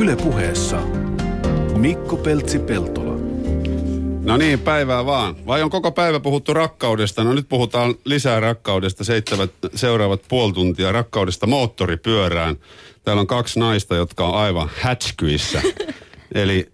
Ylepuheessa 0.00 0.80
Mikko 1.76 2.16
Peltsi-Peltola. 2.16 3.14
No 4.22 4.36
niin, 4.36 4.58
päivää 4.58 5.06
vaan. 5.06 5.46
Vai 5.46 5.62
on 5.62 5.70
koko 5.70 5.92
päivä 5.92 6.20
puhuttu 6.20 6.54
rakkaudesta? 6.54 7.24
No 7.24 7.32
nyt 7.32 7.48
puhutaan 7.48 7.94
lisää 8.04 8.40
rakkaudesta. 8.40 9.04
Seitsemät 9.04 9.50
seuraavat 9.74 10.22
puoli 10.28 10.52
tuntia 10.52 10.92
rakkaudesta 10.92 11.46
moottoripyörään. 11.46 12.56
Täällä 13.04 13.20
on 13.20 13.26
kaksi 13.26 13.60
naista, 13.60 13.96
jotka 13.96 14.26
on 14.26 14.34
aivan 14.34 14.70
hätskyissä. 14.80 15.62
Eli 16.34 16.72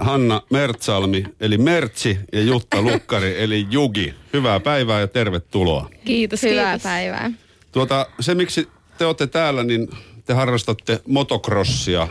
Hanna 0.00 0.42
Mertsalmi, 0.50 1.24
eli 1.40 1.58
Mertsi, 1.58 2.18
ja 2.32 2.42
Jutta 2.42 2.82
Lukkari, 2.82 3.42
eli 3.42 3.66
Jugi. 3.70 4.14
Hyvää 4.32 4.60
päivää 4.60 5.00
ja 5.00 5.08
tervetuloa. 5.08 5.90
Kiitos, 6.04 6.42
Hyvää 6.42 6.72
kiitos. 6.72 6.82
päivää. 6.82 7.30
Tuota, 7.72 8.06
se 8.20 8.34
miksi 8.34 8.68
te 8.98 9.06
olette 9.06 9.26
täällä, 9.26 9.64
niin 9.64 9.88
te 10.24 10.34
harrastatte 10.34 11.00
motocrossia. 11.06 12.08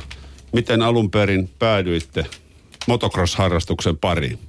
Miten 0.54 0.82
alun 0.82 1.12
perin 1.12 1.50
päädyitte 1.60 2.26
motocross-harrastuksen 2.88 3.98
pariin? 3.98 4.40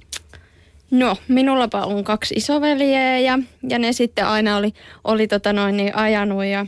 No, 0.90 1.16
minullapa 1.28 1.84
on 1.84 2.04
kaksi 2.04 2.34
isoveljeä 2.34 3.18
ja, 3.18 3.38
ja 3.68 3.78
ne 3.78 3.92
sitten 3.92 4.26
aina 4.26 4.56
oli, 4.56 4.72
oli 5.04 5.28
tota 5.28 5.52
noin 5.52 5.76
niin 5.76 5.96
ajanut 5.96 6.44
ja 6.44 6.66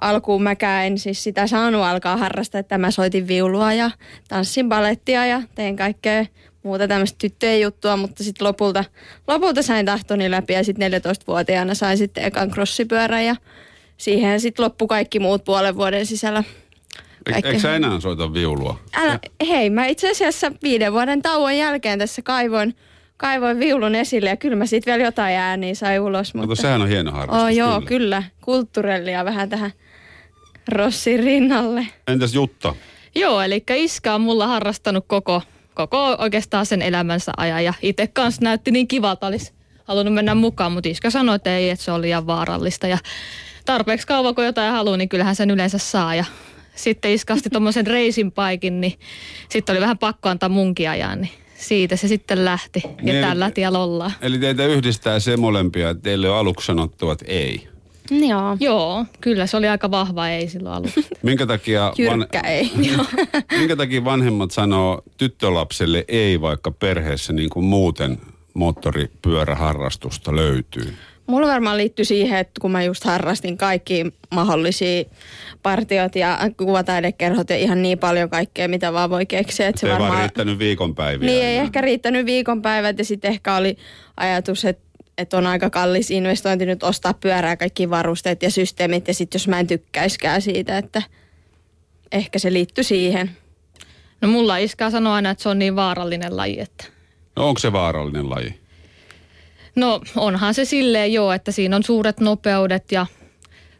alkuun 0.00 0.42
mäkään 0.42 0.86
en 0.86 0.98
siis 0.98 1.24
sitä 1.24 1.46
saanut 1.46 1.82
alkaa 1.82 2.16
harrastaa, 2.16 2.58
että 2.58 2.78
mä 2.78 2.90
soitin 2.90 3.28
viulua 3.28 3.72
ja 3.72 3.90
tanssin 4.28 4.68
balettia 4.68 5.26
ja 5.26 5.42
tein 5.54 5.76
kaikkea 5.76 6.26
muuta 6.62 6.88
tämmöistä 6.88 7.18
tyttöjen 7.18 7.60
juttua, 7.60 7.96
mutta 7.96 8.24
sitten 8.24 8.46
lopulta, 8.46 8.84
lopulta 9.28 9.62
sain 9.62 9.86
tahtoni 9.86 10.30
läpi 10.30 10.52
ja 10.52 10.64
sitten 10.64 10.92
14-vuotiaana 10.92 11.74
sain 11.74 11.98
sitten 11.98 12.24
ekan 12.24 12.50
crossipyörän 12.50 13.24
ja 13.24 13.36
siihen 13.96 14.40
sitten 14.40 14.64
loppu 14.64 14.86
kaikki 14.86 15.18
muut 15.18 15.44
puolen 15.44 15.76
vuoden 15.76 16.06
sisällä. 16.06 16.44
Eikö, 17.26 17.32
Kaikki. 17.32 17.48
eikö 17.48 17.60
sä 17.60 17.76
enää 17.76 18.00
soita 18.00 18.34
viulua? 18.34 18.78
Älä, 18.94 19.18
hei, 19.48 19.70
mä 19.70 19.86
itse 19.86 20.10
asiassa 20.10 20.52
viiden 20.62 20.92
vuoden 20.92 21.22
tauon 21.22 21.56
jälkeen 21.56 21.98
tässä 21.98 22.22
kaivoin, 22.22 22.76
kaivoin 23.16 23.60
viulun 23.60 23.94
esille 23.94 24.28
ja 24.30 24.36
kyllä 24.36 24.56
mä 24.56 24.66
siitä 24.66 24.90
vielä 24.90 25.04
jotain 25.04 25.36
ääniä 25.36 25.74
sai 25.74 25.98
ulos. 25.98 26.34
Mutta 26.34 26.46
Mutta... 26.46 26.62
sehän 26.62 26.82
on 26.82 26.88
hieno 26.88 27.12
harrastus. 27.12 27.42
Oh, 27.42 27.48
joo, 27.48 27.72
kyllä. 27.72 27.86
kyllä. 27.86 28.22
Kulttuurellia 28.40 29.24
vähän 29.24 29.48
tähän 29.48 29.72
Rossin 30.68 31.20
rinnalle. 31.20 31.86
Entäs 32.08 32.34
Jutta? 32.34 32.74
Joo, 33.14 33.40
eli 33.40 33.64
iskä 33.74 34.14
on 34.14 34.20
mulla 34.20 34.46
harrastanut 34.46 35.04
koko, 35.08 35.42
koko 35.74 36.16
oikeastaan 36.18 36.66
sen 36.66 36.82
elämänsä 36.82 37.32
ajan. 37.36 37.64
Ja 37.64 37.74
itse 37.82 38.06
kanssa 38.06 38.42
näytti 38.44 38.70
niin 38.70 38.88
kivalta, 38.88 39.26
olisi 39.26 39.52
halunnut 39.84 40.14
mennä 40.14 40.34
mukaan, 40.34 40.72
mutta 40.72 40.88
iskä 40.88 41.10
sanoi, 41.10 41.36
että 41.36 41.56
ei, 41.56 41.70
että 41.70 41.84
se 41.84 41.92
oli 41.92 42.02
liian 42.02 42.26
vaarallista. 42.26 42.86
Ja 42.86 42.98
tarpeeksi 43.64 44.06
kauan 44.06 44.34
kun 44.34 44.44
jotain 44.44 44.72
haluaa, 44.72 44.96
niin 44.96 45.08
kyllähän 45.08 45.36
sen 45.36 45.50
yleensä 45.50 45.78
saa. 45.78 46.14
Ja 46.14 46.24
sitten 46.74 47.10
iskasti 47.10 47.50
tuommoisen 47.50 47.86
reisin 47.86 48.32
paikin, 48.32 48.80
niin 48.80 48.98
sitten 49.48 49.72
oli 49.72 49.80
vähän 49.80 49.98
pakko 49.98 50.28
antaa 50.28 50.48
munkin 50.48 50.90
ajan, 50.90 51.20
niin 51.20 51.32
siitä 51.56 51.96
se 51.96 52.08
sitten 52.08 52.44
lähti. 52.44 52.82
Ja 52.84 52.92
Niin, 53.02 53.24
tällä 53.24 53.50
tiellä 53.50 53.78
ollaan. 53.78 54.12
Eli 54.20 54.38
teitä 54.38 54.66
yhdistää 54.66 55.20
se 55.20 55.36
molempia, 55.36 55.90
että 55.90 56.02
teille 56.02 56.30
on 56.30 56.36
aluksi 56.36 56.66
sanottu, 56.66 57.10
että 57.10 57.24
ei. 57.28 57.68
Joo. 58.10 58.56
Joo, 58.60 59.04
kyllä 59.20 59.46
se 59.46 59.56
oli 59.56 59.68
aika 59.68 59.90
vahva 59.90 60.28
ei 60.28 60.48
silloin 60.48 60.74
alussa. 60.74 61.00
Minkä 61.22 61.46
takia, 61.46 61.92
Jyrkkä 61.98 62.40
ei. 62.40 62.72
minkä 63.58 63.76
takia 63.76 64.04
vanhemmat 64.04 64.50
sanoo 64.50 65.02
tyttölapselle 65.16 66.04
ei, 66.08 66.40
vaikka 66.40 66.70
perheessä 66.70 67.32
niin 67.32 67.50
kuin 67.50 67.64
muuten 67.64 68.18
moottoripyöräharrastusta 68.54 70.36
löytyy? 70.36 70.94
Mulla 71.26 71.46
varmaan 71.46 71.76
liittyy 71.76 72.04
siihen, 72.04 72.38
että 72.38 72.60
kun 72.60 72.70
mä 72.70 72.82
just 72.82 73.04
harrastin 73.04 73.58
kaikki 73.58 74.06
mahdollisia 74.30 75.04
partiot 75.62 76.16
ja 76.16 76.38
kuvataidekerhot 76.56 77.50
ja 77.50 77.56
ihan 77.56 77.82
niin 77.82 77.98
paljon 77.98 78.30
kaikkea, 78.30 78.68
mitä 78.68 78.92
vaan 78.92 79.10
voi 79.10 79.26
keksiä. 79.26 79.68
Että 79.68 79.80
Se 79.80 79.92
ei 79.92 79.98
vaan 79.98 80.18
riittänyt 80.18 80.58
viikonpäiviä. 80.58 81.26
Niin 81.26 81.44
ei 81.44 81.56
ehkä 81.56 81.80
riittänyt 81.80 82.26
viikonpäivät 82.26 82.98
ja 82.98 83.04
sitten 83.04 83.30
ehkä 83.30 83.56
oli 83.56 83.76
ajatus, 84.16 84.64
että, 84.64 84.82
että 85.18 85.38
on 85.38 85.46
aika 85.46 85.70
kallis 85.70 86.10
investointi 86.10 86.66
nyt 86.66 86.82
ostaa 86.82 87.14
pyörää 87.14 87.56
kaikki 87.56 87.90
varusteet 87.90 88.42
ja 88.42 88.50
systeemit 88.50 89.08
ja 89.08 89.14
sitten 89.14 89.38
jos 89.38 89.48
mä 89.48 89.60
en 89.60 89.66
tykkäiskään 89.66 90.42
siitä, 90.42 90.78
että 90.78 91.02
ehkä 92.12 92.38
se 92.38 92.52
liittyy 92.52 92.84
siihen. 92.84 93.30
No 94.20 94.28
mulla 94.28 94.56
iskä 94.56 94.90
sanoi 94.90 95.12
aina, 95.12 95.30
että 95.30 95.42
se 95.42 95.48
on 95.48 95.58
niin 95.58 95.76
vaarallinen 95.76 96.36
laji, 96.36 96.60
että 96.60 96.84
No 97.36 97.48
onko 97.48 97.58
se 97.58 97.72
vaarallinen 97.72 98.30
laji? 98.30 98.61
No 99.74 100.00
onhan 100.16 100.54
se 100.54 100.64
silleen 100.64 101.12
joo, 101.12 101.32
että 101.32 101.52
siinä 101.52 101.76
on 101.76 101.82
suuret 101.82 102.20
nopeudet, 102.20 102.92
ja, 102.92 103.06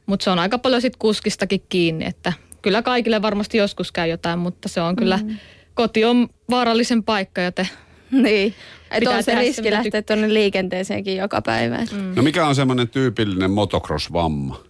mutta 0.06 0.25
se 0.25 0.30
on 0.30 0.38
aika 0.38 0.58
paljon 0.58 0.82
sit 0.82 0.97
kuskistakin 0.97 1.62
kiinni, 1.69 2.04
että 2.04 2.32
kyllä 2.62 2.82
kaikille 2.82 3.22
varmasti 3.22 3.58
joskus 3.58 3.92
käy 3.92 4.08
jotain, 4.08 4.38
mutta 4.38 4.69
se 4.69 4.80
on 4.80 4.97
kyllä, 4.97 5.16
mm. 5.22 5.36
koti 5.75 6.04
on 6.04 6.28
vaarallisen 6.50 7.03
paikka, 7.04 7.41
joten 7.41 7.69
Niin, 8.12 8.54
että 8.91 9.10
on 9.10 9.22
se 9.22 9.32
se, 9.32 9.34
riski 9.34 9.62
mitä 9.62 9.76
lähteä 9.76 10.03
tuonne 10.03 10.34
liikenteeseenkin 10.34 11.16
joka 11.16 11.42
päivä. 11.42 11.78
Mm. 11.92 12.12
No 12.16 12.22
mikä 12.22 12.47
on 12.47 12.54
semmoinen 12.54 12.88
tyypillinen 12.88 13.50
motocross-vamma? 13.50 14.64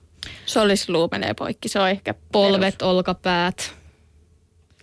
Solisluu 0.47 1.09
menee 1.10 1.34
poikki, 1.34 1.69
se 1.69 1.81
on 1.81 1.91
ehkä 1.91 2.15
polvet, 2.33 2.78
perus. 2.78 2.91
olkapäät. 2.91 3.75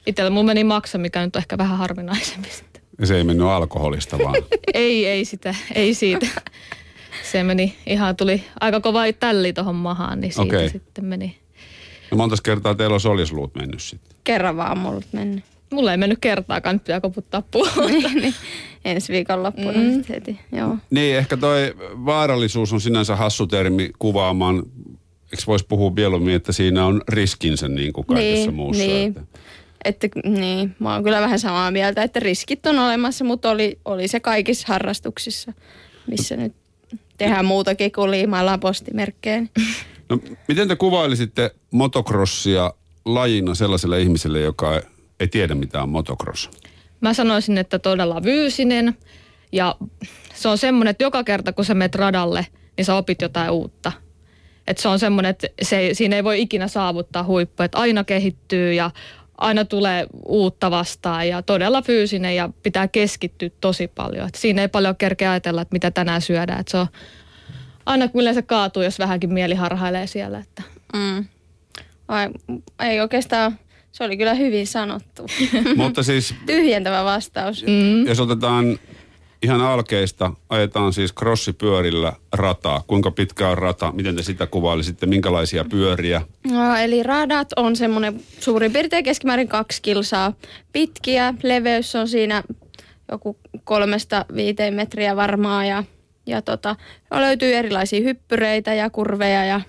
Itsellä 0.06 0.30
mulla 0.30 0.46
meni 0.46 0.64
maksa, 0.64 0.98
mikä 0.98 1.26
nyt 1.26 1.36
on 1.36 1.40
ehkä 1.40 1.58
vähän 1.58 1.78
harvinaisempi 1.78 2.50
sitten. 2.50 2.79
Ja 3.00 3.08
se 3.08 3.18
ei 3.18 3.24
mennyt 3.24 3.48
alkoholista 3.48 4.18
vaan. 4.18 4.36
ei, 4.74 5.06
ei 5.06 5.26
sitä, 5.26 5.56
ei 5.76 5.94
siitä. 5.94 6.28
Se 7.32 7.44
meni 7.44 7.76
ihan, 7.86 8.16
tuli 8.16 8.44
aika 8.60 8.80
kova 8.80 9.14
tälli 9.20 9.54
tuohon 9.54 9.76
mahaan, 9.76 10.22
niin 10.22 10.34
siitä 10.34 10.56
okay. 10.56 10.70
sitten 10.70 11.06
meni. 11.06 11.38
No 12.12 12.18
monta 12.18 12.36
kertaa 12.44 12.76
teillä 12.76 12.94
on 12.94 13.00
solisluut 13.00 13.56
mennyt 13.56 13.82
sitten? 13.82 14.18
Kerran 14.24 14.58
vaan 14.58 14.78
mulla 14.78 15.02
mennyt. 15.12 15.44
Mulla 15.72 15.92
ei 15.92 15.98
mennyt 15.98 16.20
kertaakaan, 16.22 16.76
nyt 16.76 16.84
pitää 16.84 17.02
koputtaa 17.02 17.44
puolta. 17.52 17.86
niin, 17.88 18.16
niin. 18.16 18.34
Ensi 18.86 19.14
viikon 19.14 19.44
loppuna 19.44 19.80
mm. 19.80 19.94
sitten 19.94 20.16
heti, 20.16 20.40
joo. 20.52 20.78
Niin, 20.90 21.18
ehkä 21.18 21.38
toi 21.38 21.76
vaarallisuus 22.06 22.74
on 22.74 22.82
sinänsä 22.82 23.16
hassu 23.16 23.48
termi 23.48 23.92
kuvaamaan. 24.00 24.64
Eikö 25.32 25.44
voisi 25.48 25.66
puhua 25.70 25.92
mieluummin, 25.92 26.36
että 26.36 26.52
siinä 26.52 26.86
on 26.86 27.02
riskinsä 27.08 27.68
niin 27.68 27.94
kuin 27.94 28.08
kaikessa 28.08 28.46
niin, 28.46 28.54
muussa? 28.54 28.84
Niin. 28.84 29.10
Että. 29.10 29.40
Että, 29.86 30.08
niin, 30.26 30.76
mä 30.80 30.94
oon 30.94 31.04
kyllä 31.04 31.22
vähän 31.22 31.40
samaa 31.40 31.72
mieltä, 31.72 32.04
että 32.04 32.20
riskit 32.20 32.66
on 32.66 32.80
olemassa, 32.80 33.26
mutta 33.26 33.50
oli, 33.50 33.80
oli 33.86 34.08
se 34.08 34.20
kaikissa 34.20 34.68
harrastuksissa, 34.68 35.54
missä 36.08 36.38
nyt 36.38 36.54
tehdään 37.18 37.46
muutakin 37.46 37.92
kuin 37.92 38.12
liimaillaan 38.12 38.60
postimerkkejä. 38.60 39.42
No, 40.10 40.20
miten 40.48 40.68
te 40.68 40.76
kuvailisitte 40.76 41.56
motocrossia 41.72 42.74
lajina 43.06 43.56
sellaiselle 43.56 44.02
ihmiselle, 44.02 44.40
joka 44.40 44.82
ei 45.20 45.28
tiedä 45.28 45.56
mitä 45.56 45.84
on 45.84 45.90
motocross? 45.90 46.50
Mä 47.02 47.14
sanoisin, 47.14 47.58
että 47.58 47.80
todella 47.80 48.22
fyysinen 48.22 48.98
ja 49.52 49.76
se 50.34 50.48
on 50.48 50.58
semmoinen, 50.58 50.92
että 50.92 51.04
joka 51.04 51.24
kerta 51.24 51.54
kun 51.54 51.66
sä 51.66 51.74
menet 51.74 51.96
radalle, 51.96 52.48
niin 52.78 52.86
sä 52.86 52.96
opit 52.96 53.22
jotain 53.22 53.52
uutta. 53.52 53.92
Että 54.68 54.82
se 54.82 54.88
on 54.88 55.00
semmoinen, 55.00 55.30
että 55.30 55.48
se, 55.62 55.78
ei- 55.78 55.96
siinä 55.96 56.16
ei 56.16 56.24
voi 56.24 56.42
ikinä 56.42 56.68
saavuttaa 56.68 57.24
huippua, 57.24 57.66
että 57.66 57.78
aina 57.78 58.04
kehittyy 58.04 58.74
ja 58.74 58.92
aina 59.40 59.66
tulee 59.66 60.08
uutta 60.26 60.72
vastaan 60.72 61.28
ja 61.28 61.42
todella 61.42 61.82
fyysinen 61.82 62.36
ja 62.36 62.50
pitää 62.64 62.88
keskittyä 62.88 63.50
tosi 63.62 63.88
paljon. 63.88 64.28
Et 64.28 64.36
siinä 64.36 64.62
ei 64.62 64.68
paljon 64.68 64.96
kerkeä 64.96 65.32
ajatella, 65.32 65.62
että 65.62 65.76
mitä 65.76 65.92
tänään 65.92 66.22
syödään. 66.22 66.60
Et 66.60 66.68
se 66.68 66.78
on 66.78 66.88
aina 67.86 68.10
yleensä 68.14 68.42
kaatuu, 68.42 68.84
jos 68.84 69.00
vähänkin 69.00 69.34
mieli 69.34 69.56
harhailee 69.56 70.08
siellä. 70.08 70.40
Että. 70.40 70.64
Mm. 70.94 71.26
Vai, 72.08 72.30
ei 72.80 73.02
oikeastaan, 73.02 73.60
se 73.92 74.04
oli 74.04 74.18
kyllä 74.18 74.34
hyvin 74.34 74.68
sanottu. 74.68 75.26
Mutta 75.76 76.04
siis, 76.04 76.36
Tyhjentävä 76.46 77.04
vastaus. 77.04 77.64
Mm. 77.64 78.08
jos 78.08 78.20
otetaan 78.20 78.80
ihan 79.44 79.62
alkeista, 79.62 80.32
ajetaan 80.50 80.94
siis 80.94 81.14
crossipyörillä 81.14 82.14
rataa. 82.34 82.84
Kuinka 82.88 83.12
pitkä 83.12 83.50
on 83.50 83.58
rata? 83.58 83.92
Miten 83.92 84.16
te 84.16 84.24
sitä 84.24 84.48
kuvailisitte? 84.48 85.06
Minkälaisia 85.06 85.66
pyöriä? 85.70 86.22
No, 86.52 86.76
eli 86.76 87.04
radat 87.04 87.48
on 87.56 87.76
semmoinen 87.76 88.22
suurin 88.40 88.74
piirtein 88.74 89.04
keskimäärin 89.04 89.48
kaksi 89.48 89.82
kilsaa 89.82 90.34
pitkiä. 90.72 91.34
Leveys 91.44 91.96
on 91.96 92.08
siinä 92.08 92.44
joku 93.12 93.38
kolmesta 93.64 94.26
viiteen 94.36 94.74
metriä 94.74 95.16
varmaan 95.16 95.68
ja, 95.68 95.84
ja 96.26 96.42
tota, 96.42 96.76
löytyy 97.12 97.54
erilaisia 97.54 98.02
hyppyreitä 98.02 98.74
ja 98.74 98.90
kurveja 98.90 99.46
ja 99.46 99.62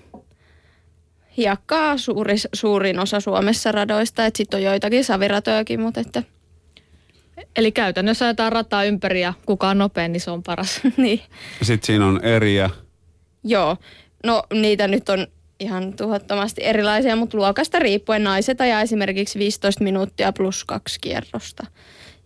hiekkaa 1.37 1.97
suuri, 1.97 2.35
suurin 2.53 2.99
osa 2.99 3.19
Suomessa 3.19 3.71
radoista. 3.71 4.23
Sitten 4.35 4.57
on 4.57 4.63
joitakin 4.63 5.03
saviratojakin, 5.03 5.79
mutta 5.79 5.99
että, 5.99 6.23
Eli 7.55 7.71
käytännössä 7.71 8.25
ajetaan 8.25 8.51
rataa 8.51 8.83
ympäri 8.83 9.21
ja 9.21 9.33
kuka 9.45 9.69
on 9.69 9.77
nopein, 9.77 10.11
niin 10.11 10.21
se 10.21 10.31
on 10.31 10.43
paras. 10.43 10.81
niin. 10.97 11.21
Sitten 11.61 11.85
siinä 11.85 12.05
on 12.05 12.23
eriä. 12.23 12.69
Joo, 13.43 13.77
no 14.23 14.43
niitä 14.53 14.87
nyt 14.87 15.09
on 15.09 15.27
ihan 15.59 15.93
tuhottomasti 15.93 16.63
erilaisia, 16.63 17.15
mutta 17.15 17.37
luokasta 17.37 17.79
riippuen 17.79 18.23
naiset 18.23 18.61
ajaa 18.61 18.81
esimerkiksi 18.81 19.39
15 19.39 19.83
minuuttia 19.83 20.33
plus 20.33 20.65
kaksi 20.65 20.99
kierrosta. 21.01 21.67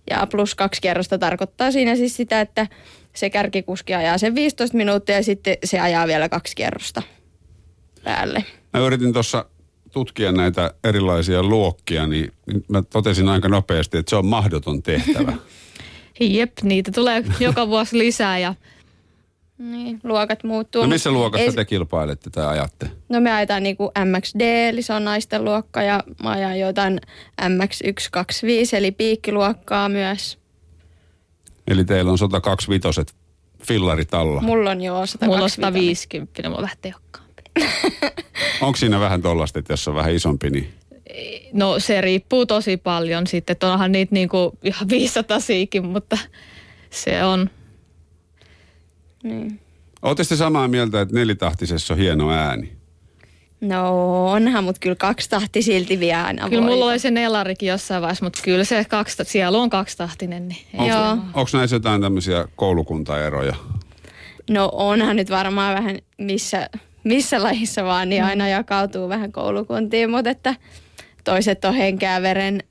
Ja 0.10 0.28
plus 0.32 0.56
kaksi 0.56 0.82
kierrosta 0.82 1.18
tarkoittaa 1.18 1.72
siinä 1.72 1.96
siis 1.96 2.18
sitä, 2.18 2.42
että 2.42 2.68
se 3.14 3.30
kärkikuski 3.30 3.94
ajaa 3.94 4.18
sen 4.18 4.36
15 4.36 4.78
minuuttia 4.78 5.16
ja 5.16 5.24
sitten 5.24 5.58
se 5.64 5.80
ajaa 5.80 6.08
vielä 6.08 6.30
kaksi 6.30 6.56
kierrosta 6.56 7.02
päälle. 8.04 8.46
Mä 8.74 8.80
yritin 8.80 9.14
tuossa 9.14 9.46
tutkia 9.96 10.32
näitä 10.32 10.74
erilaisia 10.84 11.44
luokkia, 11.44 12.08
niin, 12.08 12.34
mä 12.68 12.82
totesin 12.82 13.30
aika 13.30 13.50
nopeasti, 13.50 13.98
että 13.98 14.10
se 14.10 14.16
on 14.16 14.26
mahdoton 14.26 14.84
tehtävä. 14.84 15.34
Jep, 16.20 16.52
niitä 16.62 16.92
tulee 16.92 17.24
joka 17.40 17.68
vuosi 17.68 17.98
lisää 17.98 18.40
ja 18.40 18.56
Niin, 19.58 20.00
luokat 20.04 20.44
muuttuu. 20.44 20.82
No 20.82 20.88
missä 20.88 21.12
luokassa 21.12 21.44
ei- 21.46 21.52
te 21.54 21.66
kilpailette 21.66 22.30
tai 22.30 22.48
ajatte? 22.48 22.90
No 23.10 23.22
me 23.22 23.32
ajetaan 23.32 23.64
niinku 23.64 23.92
MXD, 24.06 24.42
eli 24.70 24.82
se 24.82 24.94
on 24.94 25.06
naisten 25.06 25.46
luokka, 25.46 25.82
ja 25.82 26.04
mä 26.24 26.30
ajan 26.30 26.60
jotain 26.60 27.00
MX125, 27.42 28.78
eli 28.78 28.92
piikkiluokkaa 28.92 29.90
myös. 29.90 30.38
Eli 31.68 31.86
teillä 31.86 32.12
on 32.12 32.18
125 32.18 33.02
fillarit 33.64 34.14
alla. 34.14 34.42
Mulla 34.42 34.72
on 34.72 34.82
jo 34.82 35.06
125. 35.06 35.28
mulla 35.28 35.44
on 35.44 35.50
150, 35.50 36.44
mulla 36.44 36.58
on 36.58 36.62
vähän 36.64 36.78
tehokkaampi. 36.82 37.25
Onko 38.62 38.76
siinä 38.78 39.00
vähän 39.00 39.22
tollasta, 39.22 39.60
että 39.60 39.74
jos 39.74 39.88
on 39.88 39.96
vähän 39.96 40.14
isompi, 40.16 40.50
niin 40.50 40.74
No 41.54 41.80
se 41.80 42.02
riippuu 42.02 42.46
tosi 42.46 42.78
paljon 42.78 43.28
sitten, 43.28 43.52
että 43.52 43.74
onhan 43.74 43.92
niitä 43.92 44.14
niinku 44.16 44.58
ihan 44.64 44.90
500 45.00 45.40
siikin, 45.40 45.86
mutta 45.86 46.18
se 46.90 47.24
on, 47.24 47.50
Niin. 49.24 49.60
Oletteko 50.02 50.28
te 50.30 50.36
samaa 50.36 50.68
mieltä, 50.68 51.02
että 51.02 51.16
nelitahtisessa 51.16 51.94
on 51.94 51.98
hieno 52.00 52.32
ääni? 52.32 52.72
No 53.62 54.32
onhan, 54.32 54.64
mutta 54.64 54.80
kyllä 54.80 54.96
kaksi 54.96 55.30
tahti 55.30 55.62
silti 55.62 56.00
vie 56.00 56.14
aina 56.16 56.50
kyllä 56.50 56.62
mulla 56.62 56.86
oli 56.86 57.00
se 57.00 57.12
nelarikin 57.12 57.70
jossain 57.70 58.02
vaiheessa, 58.02 58.26
mutta 58.26 58.40
kyllä 58.44 58.64
se 58.64 58.86
kaksi, 58.86 59.18
sielu 59.24 59.58
on 59.60 59.70
kaksitahtinen. 59.70 60.48
Niin 60.48 60.60
Joo. 60.74 60.88
se- 61.16 61.22
Onko 61.34 61.50
näissä 61.54 61.76
jotain 61.76 62.02
tämmöisiä 62.02 62.48
koulukuntaeroja? 62.56 63.56
No 64.50 64.70
onhan 64.74 65.16
nyt 65.16 65.30
varmaan 65.30 65.76
vähän 65.76 65.98
missä, 66.18 66.70
missä 67.06 67.44
lajissa 67.44 67.84
vaan, 67.84 68.08
Mm. 68.08 68.10
niin 68.10 68.24
aina 68.24 68.48
jakautuu 68.48 69.10
vähän 69.10 69.32
koulukuntiin, 69.32 70.10
mutta 70.10 70.30
että 70.30 70.56
toiset 71.24 71.66
on 71.66 71.74
henkeä 71.74 72.22
veren 72.22 72.64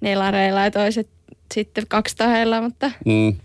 nelareilla 0.00 0.60
ja 0.64 0.70
toiset 0.70 1.08
sitten 1.54 1.84
kaksitaheilla, 1.88 2.60
mutta 2.60 2.90
Mm. 3.06 3.36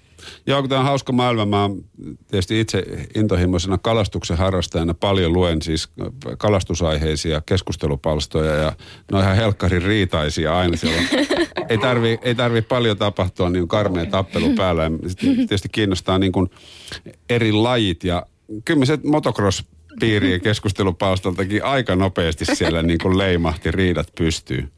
Joo, 0.48 0.62
kun 0.62 0.70
tämä 0.70 0.80
on 0.82 0.86
hauska 0.88 1.14
maailma. 1.14 1.46
Mä 1.46 1.62
oon 1.62 1.84
tietysti 2.32 2.60
itse 2.60 2.84
intohimoisena 3.16 3.78
kalastuksen 3.78 4.38
harrastajana 4.38 4.94
paljon 4.94 5.34
luen 5.34 5.62
siis 5.62 5.90
kalastusaiheisia 6.38 7.42
keskustelupalstoja 7.46 8.56
ja 8.56 8.74
ne 9.12 9.18
on 9.18 9.24
ihan 9.24 9.36
helkkarin 9.36 9.82
riitaisia 9.82 10.58
aina 10.58 10.78
siellä. 10.78 11.02
ei 11.70 11.78
tarvi, 11.78 12.20
ei 12.22 12.36
tarvi 12.36 12.62
paljon 12.62 12.98
tapahtua, 12.98 13.50
niin 13.50 13.62
on 13.62 13.68
karmea 13.68 14.06
tappelu 14.06 14.54
päällä. 14.56 14.84
Ja 14.84 14.90
tietysti 15.38 15.70
kiinnostaa 15.72 16.20
niin 16.20 16.32
kuin 16.32 16.50
eri 17.30 17.52
lajit 17.52 18.04
ja 18.04 18.26
kyllä 18.66 18.86
se 18.86 19.00
motocross 19.04 19.64
piirien 20.00 20.42
keskustelupalstaltakin 20.42 21.64
aika 21.64 21.96
nopeasti 21.96 22.46
siellä 22.46 22.84
niin 22.84 23.00
kuin 23.02 23.18
leimahti 23.18 23.72
riidat 23.72 24.08
pystyy. 24.18 24.72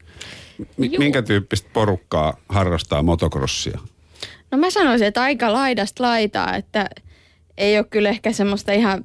Juu. 0.78 0.98
minkä 0.98 1.22
tyyppistä 1.22 1.70
porukkaa 1.72 2.36
harrastaa 2.48 3.02
motocrossia? 3.02 3.78
no 4.50 4.58
mä 4.58 4.70
sanoisin, 4.70 5.06
että 5.06 5.22
aika 5.22 5.52
laidasta 5.52 6.02
laitaa, 6.02 6.56
että 6.56 6.90
ei 7.58 7.78
ole 7.78 7.86
kyllä 7.90 8.08
ehkä 8.08 8.32
semmoista 8.32 8.72
ihan 8.72 9.04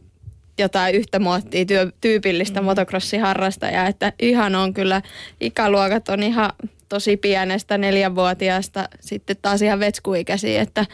jotain 0.57 0.95
yhtä 0.95 1.19
muottia 1.19 1.65
työ, 1.65 1.91
tyypillistä 2.01 2.62
mm. 2.62 2.65
motocrossiharrastajaa, 2.65 3.88
että 3.88 4.13
ihan 4.19 4.56
on 4.56 4.73
kyllä, 4.73 5.01
ikäluokat 5.41 6.09
on 6.09 6.23
ihan 6.23 6.53
tosi 6.89 7.17
pienestä 7.17 7.77
neljänvuotiaasta 7.77 8.89
sitten 9.00 9.35
taas 9.41 9.62
ihan 9.62 9.79
vetskuikäisiä, 9.79 10.62
että, 10.62 10.85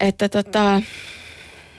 että 0.00 0.28
tota, 0.28 0.82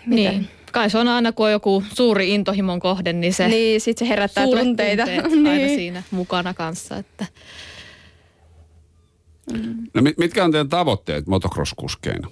mitä? 0.06 0.32
Niin. 0.32 0.50
Kai 0.72 0.90
se 0.90 0.98
on 0.98 1.08
aina, 1.08 1.32
kun 1.32 1.46
on 1.46 1.52
joku 1.52 1.84
suuri 1.94 2.34
intohimon 2.34 2.80
kohde, 2.80 3.14
niin 3.14 3.34
se 3.34 3.48
Niin, 3.48 3.82
sit 3.82 3.98
se 3.98 4.08
herättää 4.10 4.44
tunteita. 4.46 5.04
tunteet 5.06 5.26
aina 5.34 5.52
niin. 5.58 5.70
siinä 5.76 6.04
mukana 6.12 6.54
kanssa. 6.54 6.98
Että. 6.98 7.26
No 9.94 10.02
mit- 10.02 10.18
mitkä 10.18 10.44
on 10.44 10.52
teidän 10.52 10.70
tavoitteet 10.70 11.26
motocross-kuskeina? 11.28 12.28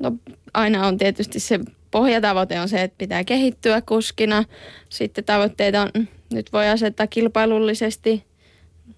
No, 0.00 0.12
aina 0.54 0.86
on 0.86 0.98
tietysti 0.98 1.40
se 1.40 1.60
pohjatavoite 1.90 2.60
on 2.60 2.68
se, 2.68 2.82
että 2.82 2.98
pitää 2.98 3.24
kehittyä 3.24 3.80
kuskina. 3.82 4.44
Sitten 4.88 5.24
tavoitteita 5.24 5.82
on, 5.82 6.08
nyt 6.32 6.52
voi 6.52 6.68
asettaa 6.68 7.06
kilpailullisesti. 7.06 8.24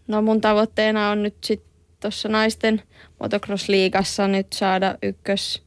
No 0.06 0.22
mun 0.22 0.40
tavoitteena 0.40 1.10
on 1.10 1.22
nyt 1.22 1.34
sitten 1.44 1.70
tuossa 2.00 2.28
naisten 2.28 2.82
motocross-liigassa 3.18 4.28
nyt 4.28 4.52
saada 4.52 4.94
ykkös, 5.02 5.62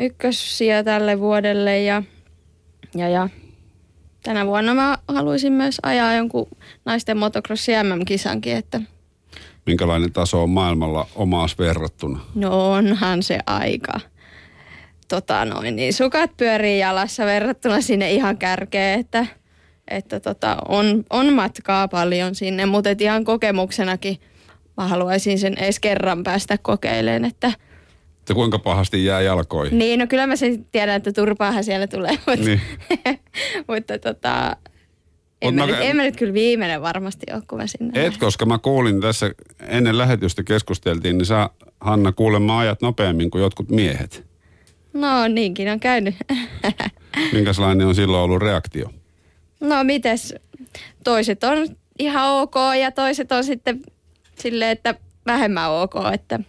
ykkössiä 0.00 0.84
tälle 0.84 1.20
vuodelle 1.20 1.82
ja, 1.82 2.02
ja, 2.94 3.08
ja 3.08 3.28
tänä 4.22 4.46
vuonna 4.46 4.74
mä 4.74 4.98
haluaisin 5.08 5.52
myös 5.52 5.78
ajaa 5.82 6.14
jonkun 6.14 6.48
naisten 6.84 7.18
motocrossi 7.18 7.72
MM-kisankin, 7.72 8.56
että 8.56 8.80
Minkälainen 9.68 10.12
taso 10.12 10.42
on 10.42 10.50
maailmalla 10.50 11.06
omaas 11.14 11.58
verrattuna? 11.58 12.20
No 12.34 12.72
onhan 12.72 13.22
se 13.22 13.38
aika. 13.46 14.00
Tota 15.08 15.44
noin, 15.44 15.76
niin 15.76 15.92
sukat 15.92 16.36
pyörii 16.36 16.78
jalassa 16.78 17.26
verrattuna 17.26 17.80
sinne 17.80 18.12
ihan 18.12 18.38
kärkeen, 18.38 19.00
että, 19.00 19.26
että 19.88 20.20
tota, 20.20 20.56
on, 20.68 21.04
on 21.10 21.32
matkaa 21.32 21.88
paljon 21.88 22.34
sinne, 22.34 22.66
mutta 22.66 22.90
et 22.90 23.00
ihan 23.00 23.24
kokemuksenakin 23.24 24.20
mä 24.76 24.88
haluaisin 24.88 25.38
sen 25.38 25.58
edes 25.58 25.80
kerran 25.80 26.22
päästä 26.22 26.58
kokeilemaan, 26.58 27.24
että 27.24 27.52
Että 28.28 28.34
kuinka 28.34 28.58
pahasti 28.58 29.04
jää 29.04 29.20
jalkoihin? 29.20 29.78
niin, 29.78 29.98
no 29.98 30.06
kyllä 30.06 30.26
mä 30.26 30.36
sen 30.36 30.64
tiedän, 30.64 30.96
että 30.96 31.12
turpaahan 31.12 31.64
siellä 31.64 31.86
tulee, 31.86 32.10
mutta, 32.26 32.44
Niin. 32.44 32.60
mutta 33.68 33.98
tota, 33.98 34.56
en, 35.42 35.46
Mut 35.48 35.54
mä 35.54 35.66
mä- 35.66 35.72
nyt, 35.72 35.76
en 35.80 35.96
mä 35.96 36.02
nyt 36.02 36.16
kyllä 36.16 36.32
viimeinen 36.32 36.82
varmasti 36.82 37.26
ole, 37.32 37.42
kun 37.48 37.58
mä 37.58 37.66
sinne 37.66 38.06
Et, 38.06 38.16
koska 38.16 38.46
mä 38.46 38.58
kuulin 38.58 39.00
tässä 39.00 39.30
ennen 39.60 39.98
lähetystä 39.98 40.42
keskusteltiin, 40.42 41.18
niin 41.18 41.26
sä 41.26 41.50
Hanna 41.80 42.12
kuulemma 42.12 42.58
ajat 42.58 42.82
nopeammin 42.82 43.30
kuin 43.30 43.42
jotkut 43.42 43.68
miehet. 43.70 44.26
No 44.92 45.28
niinkin 45.28 45.68
on 45.68 45.80
käynyt. 45.80 46.14
Minkälainen 47.32 47.86
on 47.86 47.94
silloin 47.94 48.22
ollut 48.22 48.42
reaktio? 48.42 48.90
No 49.60 49.84
mites, 49.84 50.34
toiset 51.04 51.44
on 51.44 51.68
ihan 51.98 52.30
ok 52.30 52.54
ja 52.80 52.90
toiset 52.92 53.32
on 53.32 53.44
sitten 53.44 53.82
silleen, 54.38 54.70
että 54.70 54.94
vähemmän 55.26 55.70
ok, 55.70 55.94
että 56.12 56.40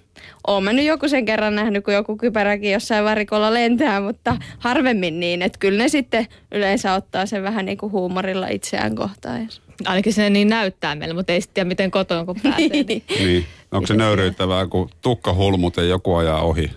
oon 0.48 0.63
mä 0.63 0.74
nyt 0.74 0.86
joku 0.86 1.07
sen 1.07 1.25
kerran 1.25 1.56
nähnyt, 1.56 1.86
kun 1.86 1.94
joku 1.94 2.18
kypäräkin 2.18 2.71
jossain 2.71 3.06
varikolla 3.06 3.54
lentää, 3.54 4.01
mutta 4.01 4.38
harvemmin 4.60 5.19
niin, 5.19 5.42
että 5.42 5.60
kyllä 5.60 5.83
ne 5.83 5.89
sitten 5.89 6.27
yleensä 6.51 6.94
ottaa 6.94 7.25
sen 7.25 7.44
vähän 7.44 7.66
niin 7.66 7.77
kuin 7.77 7.92
huumorilla 7.92 8.48
itseään 8.48 8.95
kohtaan. 8.95 9.44
jos- 9.44 9.62
Ainakin 9.86 10.13
se 10.13 10.30
niin 10.30 10.48
näyttää 10.48 10.95
meille, 10.95 11.13
mutta 11.13 11.33
ei 11.33 11.42
sitten 11.42 11.54
tiedä, 11.54 11.68
miten 11.68 11.92
kotoon 11.92 12.25
kun 12.25 12.36
pääsee. 12.44 12.68
Niin. 12.69 13.03
Niin. 13.20 13.46
Onko 13.72 13.88
se 13.88 13.93
nöyryyttävää, 13.93 14.67
kun 14.67 14.89
tukka 15.01 15.34
hulmut 15.34 15.77
ja 15.77 15.84
joku 15.84 16.15
ajaa 16.15 16.41
ohi? 16.41 16.72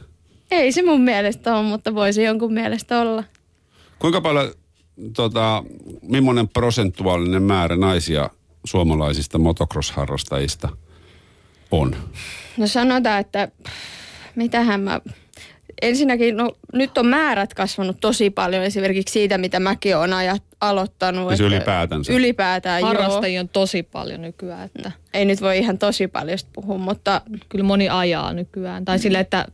Ei 0.50 0.72
se 0.72 0.82
mun 0.82 1.00
mielestä 1.00 1.54
ole, 1.56 1.62
mutta 1.68 1.94
voisi 1.94 2.22
jonkun 2.22 2.52
mielestä 2.52 3.00
olla. 3.00 3.24
Kuinka 3.98 4.20
paljon, 4.20 4.52
tota, 5.16 5.64
millainen 6.02 6.48
prosentuaalinen 6.48 7.42
määrä 7.42 7.76
naisia 7.76 8.30
suomalaisista 8.64 9.38
motocross-harrastajista 9.38 10.68
on? 11.72 11.96
No 12.56 12.66
sanotaan, 12.66 13.20
että 13.20 13.48
mitähän 14.34 14.80
mä... 14.80 15.00
Ensinnäkin, 15.82 16.36
no 16.36 16.52
nyt 16.72 16.98
on 16.98 17.06
määrät 17.06 17.54
kasvanut 17.54 17.96
tosi 18.00 18.30
paljon 18.30 18.64
esimerkiksi 18.64 19.12
siitä, 19.12 19.38
mitä 19.38 19.60
mäkin 19.60 19.96
olen 19.96 20.12
ajat, 20.12 20.42
aloittanut. 20.60 21.28
Siis 21.28 21.40
että- 21.40 21.46
ylipäätänsä? 21.56 22.12
Ylipäätään, 22.12 22.80
joo. 22.80 22.88
Harrastajia 22.88 23.40
on 23.40 23.48
tosi 23.48 23.82
paljon 23.82 24.22
nykyään, 24.22 24.64
että 24.64 24.92
Ei 25.14 25.24
nyt 25.24 25.40
voi 25.42 25.58
ihan 25.58 25.78
tosi 25.78 26.08
paljon 26.08 26.38
puhua, 26.52 26.78
mutta 26.78 27.20
kyllä 27.48 27.64
moni 27.64 27.88
ajaa 27.88 28.32
nykyään. 28.32 28.84
Tai 28.84 28.98
sille, 28.98 29.20
että 29.20 29.44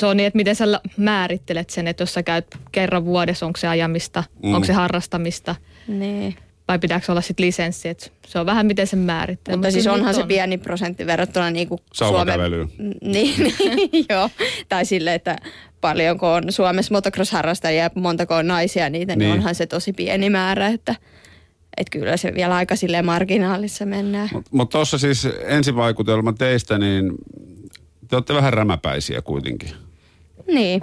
se 0.00 0.06
on 0.06 0.16
niin, 0.16 0.26
että 0.26 0.36
miten 0.36 0.56
sä 0.56 0.64
määrittelet 0.96 1.70
sen, 1.70 1.88
että 1.88 2.02
jos 2.02 2.14
sä 2.14 2.22
käyt 2.22 2.46
kerran 2.72 3.04
vuodessa, 3.04 3.46
onko 3.46 3.56
se 3.56 3.68
ajamista, 3.68 4.24
Mm. 4.42 4.48
mm. 4.48 4.54
onko 4.54 4.66
se 4.66 4.72
harrastamista, 4.72 5.54
niin. 5.88 6.36
Vai 6.68 6.78
pitääkö 6.78 7.12
olla 7.12 7.20
sitten 7.20 7.46
lisenssi. 7.46 7.88
Et 7.88 8.12
se 8.26 8.38
on 8.38 8.46
vähän 8.46 8.66
miten 8.66 8.86
sen 8.86 8.98
määrittelee. 8.98 9.56
Mutta 9.56 9.70
siis 9.70 9.84
kyllä 9.84 9.94
onhan 9.94 10.08
nyt 10.08 10.16
se 10.16 10.22
on. 10.22 10.28
pieni 10.28 10.58
prosentti 10.58 11.06
verrattuna 11.06 11.50
niin 11.50 11.68
kuin 11.68 11.80
Sauvakävelyyn. 11.92 12.68
Niin, 13.02 13.54
niin 13.92 14.06
joo. 14.10 14.30
Tai 14.68 14.84
sille, 14.84 15.14
että 15.14 15.36
paljonko 15.80 16.32
on 16.32 16.52
Suomessa 16.52 16.94
motocross-harrastajia 16.94 17.82
ja 17.82 17.90
montako 17.94 18.34
on 18.34 18.46
naisia 18.46 18.90
niitä, 18.90 19.12
niin, 19.12 19.18
Niin. 19.18 19.28
niin 19.28 19.38
onhan 19.38 19.54
se 19.54 19.66
tosi 19.66 19.92
pieni 19.92 20.30
määrä, 20.30 20.66
että, 20.68 20.94
että 21.76 21.98
kyllä 21.98 22.16
se 22.16 22.34
vielä 22.34 22.54
aika 22.54 22.76
silleen 22.76 23.06
marginaalissa 23.06 23.86
mennään. 23.86 24.28
Mutta 24.32 24.50
mut 24.52 24.70
tuossa 24.70 24.98
siis 24.98 25.28
ensivaikutelma 25.46 26.32
teistä, 26.32 26.78
niin 26.78 27.12
te 28.08 28.16
olette 28.16 28.34
vähän 28.34 28.52
rämäpäisiä 28.52 29.22
kuitenkin. 29.22 29.70
Niin, 30.46 30.80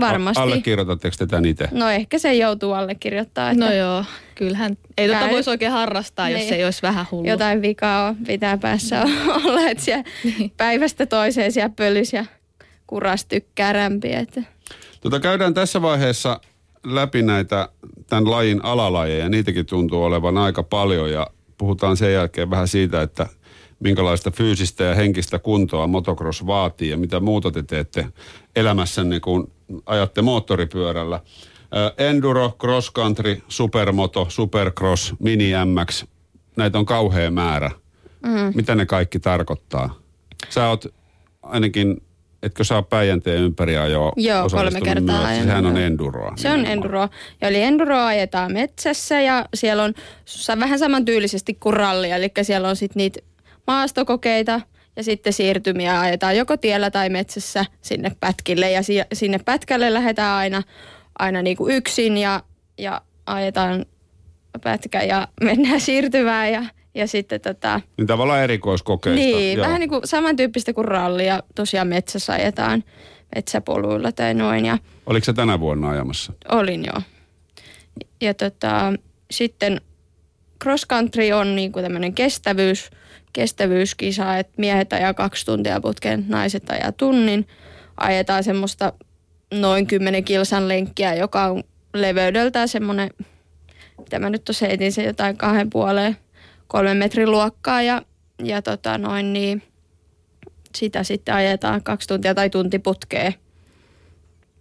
varmasti. 0.00 0.40
A- 0.40 0.42
allekirjoitatteko 0.42 1.16
te 1.18 1.26
tämän 1.26 1.44
itse? 1.44 1.68
No 1.72 1.88
ehkä 1.88 2.18
se 2.18 2.34
joutuu 2.34 2.72
allekirjoittaa, 2.72 3.50
että 3.50 3.64
No 3.64 3.72
joo, 3.72 4.04
kyllähän 4.34 4.78
ei 4.98 5.08
tota 5.08 5.20
Käy. 5.20 5.30
voisi 5.30 5.50
oikein 5.50 5.72
harrastaa, 5.72 6.28
jos 6.30 6.40
Niin. 6.40 6.54
ei 6.54 6.64
olisi 6.64 6.82
vähän 6.82 7.06
hullu. 7.10 7.28
jotain 7.28 7.62
vikaa 7.62 8.06
on, 8.08 8.16
pitää 8.16 8.58
päässä 8.58 9.02
olla, 9.44 9.60
että 9.70 9.84
siellä 9.84 10.04
Niin. 10.24 10.52
päivästä 10.56 11.06
toiseen 11.06 11.52
siellä 11.52 11.70
pölys 11.76 12.12
ja 12.12 12.24
kuras 12.86 13.24
tykkää 13.24 13.72
rämpiä. 13.72 14.18
Että. 14.20 14.42
Tota, 15.00 15.20
käydään 15.20 15.54
tässä 15.54 15.82
vaiheessa 15.82 16.40
läpi 16.86 17.22
näitä 17.22 17.68
tämän 18.06 18.30
lajin 18.30 18.64
alalajeja. 18.64 19.28
Niitäkin 19.28 19.66
tuntuu 19.66 20.02
olevan 20.04 20.38
aika 20.38 20.62
paljon 20.62 21.12
ja 21.12 21.26
puhutaan 21.58 21.96
sen 21.96 22.12
jälkeen 22.12 22.50
vähän 22.50 22.68
siitä, 22.68 23.02
että 23.02 23.26
minkälaista 23.82 24.30
fyysistä 24.30 24.84
ja 24.84 24.94
henkistä 24.94 25.38
kuntoa 25.38 25.86
motocross 25.86 26.46
vaatii 26.46 26.90
ja 26.90 26.96
mitä 26.96 27.20
muuta 27.20 27.50
te 27.50 27.62
teette 27.62 28.06
elämässänne, 28.56 29.20
kun 29.20 29.50
ajatte 29.86 30.22
moottoripyörällä. 30.22 31.20
Enduro, 31.98 32.56
cross 32.60 32.92
country, 32.92 33.42
supermoto, 33.48 34.26
supercross, 34.28 35.14
mini 35.18 35.50
MX, 35.64 36.04
näitä 36.56 36.78
on 36.78 36.86
kauhea 36.86 37.30
määrä. 37.30 37.70
Mm. 38.26 38.52
Mitä 38.54 38.74
ne 38.74 38.86
kaikki 38.86 39.18
tarkoittaa? 39.18 39.94
Sä 40.48 40.68
oot 40.68 40.84
ainakin, 41.42 42.02
etkö 42.42 42.64
saa 42.64 42.82
Päijänteen 42.82 43.42
ympäri 43.42 43.76
ajoa 43.76 44.12
Joo, 44.16 44.48
kolme 44.50 44.80
kertaa 44.80 45.24
ajanut, 45.24 45.44
Sehän 45.44 45.66
on 45.66 45.76
enduroa. 45.76 46.32
Se 46.36 46.50
on 46.50 46.66
enduroa. 46.66 47.08
Ja 47.40 47.48
eli 47.48 47.62
enduroa 47.62 48.06
ajetaan 48.06 48.52
metsässä 48.52 49.20
ja 49.20 49.46
siellä 49.54 49.82
on 49.82 49.94
vähän 50.60 50.78
samantyylisesti 50.78 51.54
kuin 51.54 51.74
ralli. 51.74 52.10
Eli 52.10 52.30
siellä 52.42 52.68
on 52.68 52.76
sitten 52.76 53.00
niitä 53.00 53.20
maastokokeita 53.66 54.60
ja 54.96 55.02
sitten 55.04 55.32
siirtymiä 55.32 56.00
ajetaan 56.00 56.36
joko 56.36 56.56
tiellä 56.56 56.90
tai 56.90 57.08
metsässä 57.08 57.64
sinne 57.82 58.12
pätkille. 58.20 58.70
Ja 58.70 58.82
si- 58.82 59.02
sinne 59.12 59.38
pätkälle 59.44 59.94
lähdetään 59.94 60.36
aina, 60.36 60.62
aina 61.18 61.42
niinku 61.42 61.68
yksin 61.68 62.16
ja, 62.16 62.42
ja 62.78 63.00
ajetaan 63.26 63.86
pätkä 64.64 65.02
ja 65.02 65.28
mennään 65.44 65.80
siirtymään 65.80 66.52
ja, 66.52 66.64
ja 66.94 67.06
sitten 67.06 67.40
tota, 67.40 67.80
Niin 67.96 68.06
tavallaan 68.06 68.42
erikoiskokeista. 68.42 69.20
niin, 69.20 69.56
joo. 69.58 69.66
vähän 69.66 69.80
niin 69.80 69.90
kuin 69.90 70.00
samantyyppistä 70.04 70.72
kuin 70.72 70.84
ralli 70.84 71.26
ja 71.26 71.42
tosiaan 71.54 71.88
metsässä 71.88 72.32
ajetaan 72.32 72.84
metsäpoluilla 73.34 74.12
tai 74.12 74.34
noin. 74.34 74.64
Ja 74.66 74.78
Oliko 75.06 75.24
se 75.24 75.32
tänä 75.32 75.60
vuonna 75.60 75.90
ajamassa? 75.90 76.32
Olin 76.48 76.84
joo. 76.84 77.02
Ja 78.20 78.34
tota, 78.34 78.92
sitten 79.30 79.80
cross 80.62 80.86
country 80.86 81.32
on 81.32 81.56
niinku 81.56 81.80
tämmöinen 81.82 82.14
kestävyys, 82.14 82.90
kestävyyskisa, 83.32 84.38
että 84.38 84.52
miehet 84.56 84.92
ajaa 84.92 85.14
kaksi 85.14 85.46
tuntia 85.46 85.80
putkeen, 85.80 86.24
naiset 86.28 86.70
ajaa 86.70 86.92
tunnin. 86.92 87.46
Ajetaan 87.96 88.44
semmoista 88.44 88.92
noin 89.54 89.86
10 89.86 90.24
kilsan 90.24 90.68
lenkkiä, 90.68 91.14
joka 91.14 91.44
on 91.46 91.62
leveydeltään 91.94 92.68
semmoinen, 92.68 93.10
mitä 93.98 94.18
mä 94.18 94.30
nyt 94.30 94.44
tuossa 94.44 94.66
heitin 94.66 94.92
se 94.92 95.02
jotain 95.02 95.36
kahden 95.36 95.70
puoleen, 95.70 96.16
kolmen 96.66 96.96
metrin 96.96 97.30
luokkaa 97.30 97.82
ja, 97.82 98.02
ja 98.44 98.62
tota 98.62 98.98
noin 98.98 99.32
niin, 99.32 99.62
sitä 100.76 101.02
sitten 101.04 101.34
ajetaan 101.34 101.82
kaksi 101.82 102.08
tuntia 102.08 102.34
tai 102.34 102.50
tunti 102.50 102.78
putkeen. 102.78 103.34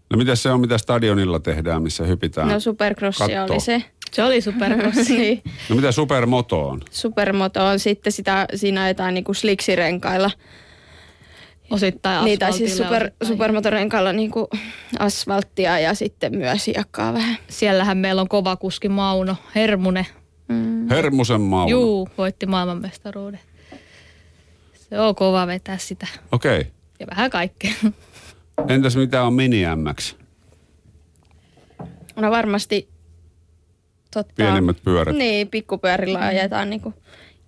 No 0.10 0.18
mitä 0.18 0.36
se 0.36 0.52
on, 0.52 0.62
mitä 0.62 0.78
stadionilla 0.78 1.40
tehdään, 1.40 1.84
missä 1.84 2.04
hypitään? 2.04 2.48
No 2.48 2.60
supercrossia 2.60 3.44
oli 3.44 3.60
se. 3.60 3.84
Se 4.12 4.24
oli 4.24 4.42
supercrossi. 4.42 5.42
No 5.70 5.76
mitä 5.76 5.92
supermoto 5.92 6.68
on? 6.68 6.82
Supermoto 6.92 7.66
on 7.66 7.80
sitten 7.80 8.14
sitä, 8.14 8.46
siinä 8.56 8.84
ajetaan 8.84 9.14
niinku 9.14 9.34
sliksirenkailla. 9.34 10.32
Osittain 11.72 12.26
Niin, 12.26 12.40
tai 12.40 12.54
siis 12.54 12.78
super, 12.78 13.04
osittain- 13.04 13.28
supermotorenkailla 13.28 14.14
niinku 14.14 14.50
asfalttia 15.00 15.80
ja 15.80 15.94
sitten 15.94 16.38
myös 16.38 16.68
hiekkaa 16.68 17.14
vähän. 17.14 17.38
Siellähän 17.50 17.98
meillä 17.98 18.22
on 18.22 18.28
kova 18.28 18.56
kuski 18.56 18.90
Mauno 18.90 19.36
Hermune. 19.56 20.06
Mm. 20.48 20.90
Hermusen 20.90 21.42
Mauno. 21.42 21.70
Juu, 21.70 22.10
voitti 22.18 22.46
maailmanmestaruuden. 22.46 23.40
Se 24.90 25.00
on 25.00 25.16
kova 25.16 25.48
vetää 25.48 25.78
sitä. 25.78 26.08
Okei. 26.32 26.60
Okay. 26.60 26.72
Ja 27.00 27.08
vähän 27.08 27.30
kaikkea. 27.30 27.72
Entäs 28.68 28.96
mitä 28.96 29.24
on 29.24 29.34
mini 29.34 29.64
MX? 29.76 30.16
No 32.16 32.32
varmasti 32.32 32.88
totta. 34.14 34.34
Pienemmät 34.36 34.78
pyörät. 34.84 35.16
Niin, 35.16 35.48
pikkupyörillä 35.48 36.20
ajetaan 36.20 36.70
niinku 36.70 36.94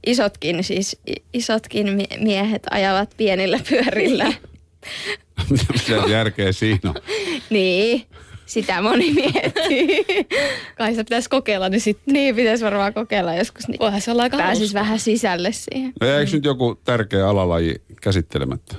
isotkin, 0.06 0.64
siis 0.64 1.00
isotkin 1.34 1.94
mie- 1.94 2.18
miehet 2.20 2.64
ajavat 2.72 3.14
pienillä 3.18 3.60
pyörillä. 3.70 4.26
mitä, 5.50 6.04
järkeä 6.10 6.52
siinä 6.52 6.90
on? 6.90 6.96
niin, 7.50 8.06
sitä 8.46 8.82
moni 8.82 9.14
miettii. 9.14 10.06
Kai 10.78 10.92
sitä 10.92 11.04
pitäisi 11.04 11.30
kokeilla, 11.30 11.70
niin 11.70 11.82
sitten 11.82 12.14
niin, 12.14 12.36
pitäisi 12.36 12.66
varmaan 12.66 12.94
kokeilla 12.94 13.34
joskus. 13.36 13.68
Niin 13.68 13.80
voihan 13.80 14.02
se 14.02 14.12
olla 14.12 14.24
aika 14.24 14.38
pääsis 14.38 14.60
hauska. 14.60 14.80
vähän 14.80 15.00
sisälle 15.00 15.52
siihen. 15.52 15.94
No 16.02 16.08
jäikö 16.08 16.32
nyt 16.32 16.46
joku 16.46 16.80
tärkeä 16.84 17.30
alalaji 17.30 17.76
käsittelemättä? 18.02 18.76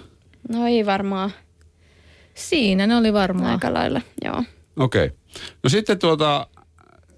No 0.49 0.67
ei 0.67 0.87
varmaan 0.87 1.31
Siinä 2.35 2.87
ne 2.87 2.97
oli 2.97 3.13
varmaan. 3.13 3.53
aika 3.53 3.75
lailla, 3.75 4.01
joo. 4.25 4.43
Okei. 4.77 5.05
Okay. 5.05 5.17
No 5.63 5.71
sitten 5.71 5.99
tuota, 5.99 6.47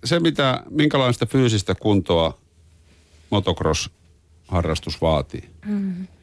se 0.06 0.20
mitä, 0.20 0.62
minkälaista 0.70 1.26
fyysistä 1.26 1.74
kuntoa 1.74 2.38
motocross-harrastus 3.30 5.00
vaatii? 5.00 5.50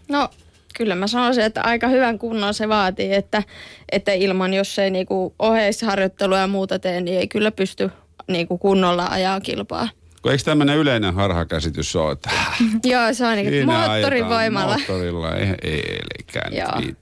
No 0.10 0.30
kyllä 0.78 0.96
mä 0.96 1.08
sanoisin, 1.08 1.44
että 1.44 1.62
aika 1.62 1.88
hyvän 1.88 2.20
kunnon 2.20 2.54
se 2.54 2.70
vaatii, 2.70 3.14
että, 3.14 3.44
että 3.92 4.14
ilman, 4.14 4.54
jos 4.54 4.80
ei 4.80 4.92
niinku 4.92 5.36
oheisharjoittelua 5.40 6.38
ja 6.38 6.48
muuta 6.48 6.80
tee, 6.80 7.02
niin 7.02 7.20
ei 7.20 7.28
kyllä 7.28 7.52
pysty 7.52 7.90
niinku 8.28 8.58
kunnolla 8.58 9.06
ajaa 9.06 9.42
kilpaa. 9.42 9.90
Kun 10.22 10.32
eikö 10.32 10.44
tämmöinen 10.44 10.78
yleinen 10.78 11.14
harhakäsitys 11.14 11.96
ole, 11.96 12.12
että 12.12 12.30
Joo, 12.84 13.14
se 13.14 13.26
on 13.28 13.36
niinku 13.36 13.52
siinä 13.52 13.66
moottorin 13.66 14.24
ajetaan 14.24 14.30
voimalla. 14.30 14.76
Moottorilla, 14.76 15.36
ei, 15.36 15.48
ei 15.62 16.00
elikään 16.00 16.54
Joo. 16.56 16.94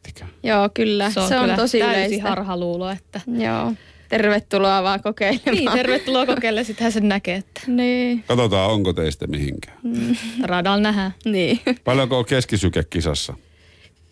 Joo, 0.43 0.69
kyllä. 0.73 1.11
Se 1.11 1.19
on, 1.19 1.27
se 1.27 1.35
on 1.35 1.41
kyllä 1.41 1.55
tosi 1.55 1.79
yleistä. 1.79 2.29
harhaluulo, 2.29 2.89
että 2.89 3.21
Joo. 3.27 3.73
Tervetuloa 4.11 4.83
vaan 4.83 5.01
kokeilemaan. 5.03 5.55
niin, 5.55 5.71
tervetuloa 5.71 6.25
kokeille, 6.25 6.63
sittenhän 6.63 6.91
sen 6.91 7.09
näkee, 7.09 7.35
että 7.35 7.61
niin. 7.67 8.23
Katsotaan, 8.27 8.71
onko 8.71 8.93
teistä 8.93 9.27
mihinkään. 9.27 9.77
radalla 10.43 10.79
nähdään. 10.81 11.13
niin. 11.25 11.59
Paljonko 11.83 12.17
on 12.17 12.25
keskisyke 12.25 12.83
kisassa? 12.83 13.33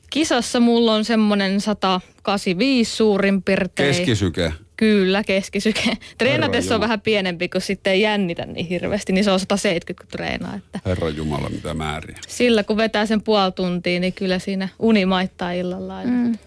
Kisassa 0.10 0.60
mulla 0.60 0.94
on 0.96 1.06
semmonen 1.06 1.62
185 1.62 2.96
suurin 2.96 3.44
piirtein. 3.44 3.96
Keskisyke. 3.96 4.53
Kyllä, 4.77 5.24
keskisyke. 5.24 5.98
Treenatessa 6.18 6.75
on 6.75 6.82
vähän 6.82 7.01
pienempi, 7.01 7.50
kun 7.50 7.62
sitten 7.62 7.94
ei 7.94 8.01
jännitä 8.01 8.46
niin 8.46 8.65
hirveästi, 8.65 9.13
niin 9.13 9.24
se 9.24 9.32
on 9.32 9.39
170, 9.39 10.03
kun 10.03 10.12
treenaa. 10.12 10.56
Että 10.56 10.79
Herra 10.86 11.10
Jumala, 11.10 11.50
mitä 11.50 11.74
määriä. 11.74 12.18
sillä 12.27 12.63
kun 12.63 12.77
vetää 12.77 13.06
sen 13.06 13.22
puoli 13.22 13.51
tuntia, 13.51 14.00
niin 14.00 14.13
kyllä 14.13 14.39
siinä 14.39 14.70
uni 14.79 15.06
maittaa 15.06 15.51
illalla. 15.51 16.03
Mm. 16.03 16.38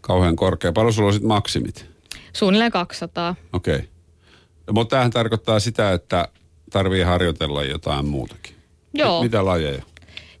Kauhean 0.00 0.36
korkea. 0.36 0.72
Paljon 0.72 0.92
sulla 0.92 1.06
on 1.06 1.12
sitten 1.12 1.28
maksimit? 1.28 1.86
Suunnilleen 2.36 2.72
200. 2.72 3.34
Okei. 3.52 3.74
Okay. 3.74 3.86
Mutta 4.72 4.90
tämähän 4.90 5.10
tarkoittaa 5.10 5.60
sitä, 5.60 5.92
että 5.92 6.28
tarvii 6.70 7.02
harjoitella 7.02 7.64
jotain 7.64 8.06
muutakin. 8.06 8.54
Joo. 8.94 9.22
Mit- 9.22 9.32
mitä 9.32 9.44
lajeja? 9.44 9.82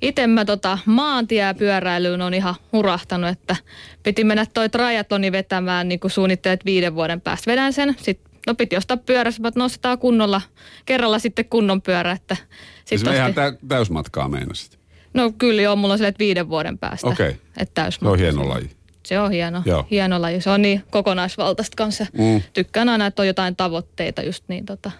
Itse 0.00 0.26
mä 0.26 0.44
tota 0.44 0.78
maantiepyöräilyyn 0.86 2.22
on 2.22 2.34
ihan 2.34 2.54
hurahtanut, 2.72 3.30
että 3.30 3.56
piti 4.02 4.24
mennä 4.24 4.46
toi 4.54 4.68
triatloni 4.68 5.32
vetämään 5.32 5.88
niin 5.88 6.00
kuin 6.00 6.10
suunnittelet 6.10 6.64
viiden 6.64 6.94
vuoden 6.94 7.20
päästä. 7.20 7.50
Vedän 7.50 7.72
sen, 7.72 7.96
sitten 8.02 8.32
no 8.46 8.54
piti 8.54 8.76
ostaa 8.76 8.96
pyörässä, 8.96 9.42
mutta 9.42 9.60
nostetaan 9.60 9.98
kunnolla, 9.98 10.40
kerralla 10.86 11.18
sitten 11.18 11.44
kunnon 11.44 11.82
pyörä. 11.82 12.12
Että 12.12 12.36
sit 12.84 13.00
Siis 13.00 13.02
ihan 13.02 13.34
tä- 13.34 13.56
täysmatkaa 13.68 14.28
meinasit. 14.28 14.78
No 15.14 15.32
kyllä 15.38 15.62
joo, 15.62 15.76
mulla 15.76 15.92
on 15.94 15.98
sille, 15.98 16.08
että 16.08 16.18
viiden 16.18 16.48
vuoden 16.48 16.78
päästä. 16.78 17.06
Okei. 17.06 17.36
Että 17.56 17.82
täys 17.82 17.94
Se 17.94 18.08
on 18.08 18.18
hieno 18.18 18.48
laji. 18.48 18.70
Se 19.06 19.20
on 19.20 19.30
hieno, 19.30 19.62
Joo. 19.64 19.86
hieno 19.90 20.22
laji. 20.22 20.40
Se 20.40 20.50
on 20.50 20.62
niin 20.62 20.84
kokonaisvaltaista 20.90 21.76
kanssa. 21.76 22.06
Mm. 22.12 22.42
Tykkään 22.52 22.88
aina, 22.88 23.06
että 23.06 23.22
on 23.22 23.26
jotain 23.26 23.56
tavoitteita 23.56 24.22
just 24.22 24.44
niin 24.48 24.66
tota. 24.66 24.90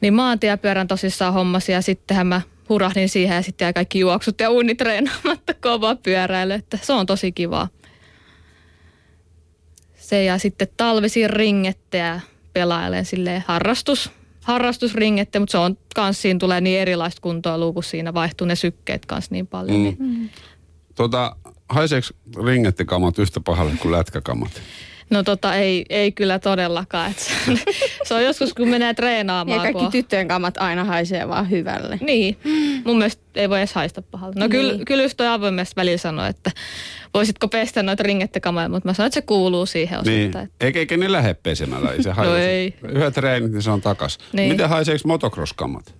Niin 0.00 0.14
maantiepyörän 0.14 0.88
tosissaan 0.88 1.34
hommasi 1.34 1.72
ja 1.72 1.82
sittenhän 1.82 2.26
mä 2.26 2.40
hurahdin 2.68 3.08
siihen 3.08 3.34
ja 3.34 3.42
sitten 3.42 3.66
jäi 3.66 3.72
kaikki 3.72 3.98
juoksut 3.98 4.40
ja 4.40 4.50
unnit 4.50 4.78
treenaamatta 4.78 5.54
kova 5.62 5.96
pyöräily, 5.96 6.52
että 6.52 6.78
se 6.82 6.92
on 6.92 7.06
tosi 7.06 7.32
kivaa. 7.32 7.68
Se 9.96 10.24
ja 10.24 10.38
sitten 10.38 10.68
talvisin 10.76 11.30
ringette 11.30 11.98
ja 11.98 12.20
pelailen 12.52 13.04
silleen 13.04 13.44
harrastus, 13.46 14.10
harrastusringette, 14.40 15.38
mutta 15.38 15.52
se 15.52 15.58
on 15.58 15.78
kans 15.94 16.22
siinä 16.22 16.38
tulee 16.38 16.60
niin 16.60 16.80
erilaista 16.80 17.20
kuntoilua, 17.20 17.72
kun 17.72 17.84
siinä 17.84 18.14
vaihtuu 18.14 18.46
ne 18.46 18.56
sykkeet 18.56 19.06
kanssa 19.06 19.32
niin 19.32 19.46
paljon. 19.46 19.76
Mm. 19.76 19.84
Niin. 19.84 20.30
Tota, 20.94 21.36
haiseeko 21.74 22.06
ringettikamat 22.46 23.18
yhtä 23.18 23.40
pahalle 23.40 23.72
kuin 23.82 23.92
lätkäkamat? 23.92 24.62
No 25.10 25.22
tota 25.22 25.54
ei, 25.54 25.84
ei 25.88 26.12
kyllä 26.12 26.38
todellakaan. 26.38 27.10
Et 27.10 27.18
se, 27.18 27.32
on, 27.50 27.58
se 28.04 28.14
on 28.14 28.24
joskus 28.24 28.54
kun 28.54 28.68
menee 28.68 28.88
Ja 28.88 28.94
treenaamaan. 28.94 29.60
kaikki 29.60 29.82
kun 29.82 29.90
tyttöjen 29.90 30.28
kamat 30.28 30.56
aina 30.58 30.84
haisee 30.84 31.28
vaan 31.28 31.50
hyvälle. 31.50 31.98
Niin, 32.00 32.36
mun 32.84 32.98
mielestä 32.98 33.22
ei 33.34 33.48
voi 33.50 33.58
edes 33.58 33.72
haista 33.74 34.02
pahalle. 34.02 34.34
No 34.38 34.48
kyllä, 34.48 34.72
Niin. 34.72 34.84
kyllä 34.84 35.02
just 35.02 35.16
toi 35.16 35.26
avoimesti 35.26 35.76
välillä 35.76 35.98
sanoi, 35.98 36.28
että 36.30 36.50
voisitko 37.14 37.48
pestä 37.48 37.82
noita 37.82 38.02
ringettekamoja, 38.02 38.68
mutta 38.68 38.88
mä 38.88 38.92
sanoin, 38.94 39.06
että 39.06 39.14
se 39.14 39.22
kuuluu 39.22 39.66
siihen 39.66 39.98
Niin. 40.04 40.20
osittain. 40.22 40.50
Eikä, 40.60 40.78
eikä 40.78 40.96
ne 40.96 41.12
lähde 41.12 41.34
pesemällä. 41.34 41.92
Ei 41.92 42.02
se 42.02 42.10
haise. 42.10 42.30
No 42.30 42.36
ei. 42.36 42.74
Yhdet 42.88 43.14
treenit, 43.14 43.52
niin 43.52 43.62
se 43.62 43.70
on 43.70 43.80
takas. 43.80 44.18
Niin. 44.32 44.52
Miten 44.52 44.68
haiseeko 44.68 45.02
motocross-kamat? 45.08 45.94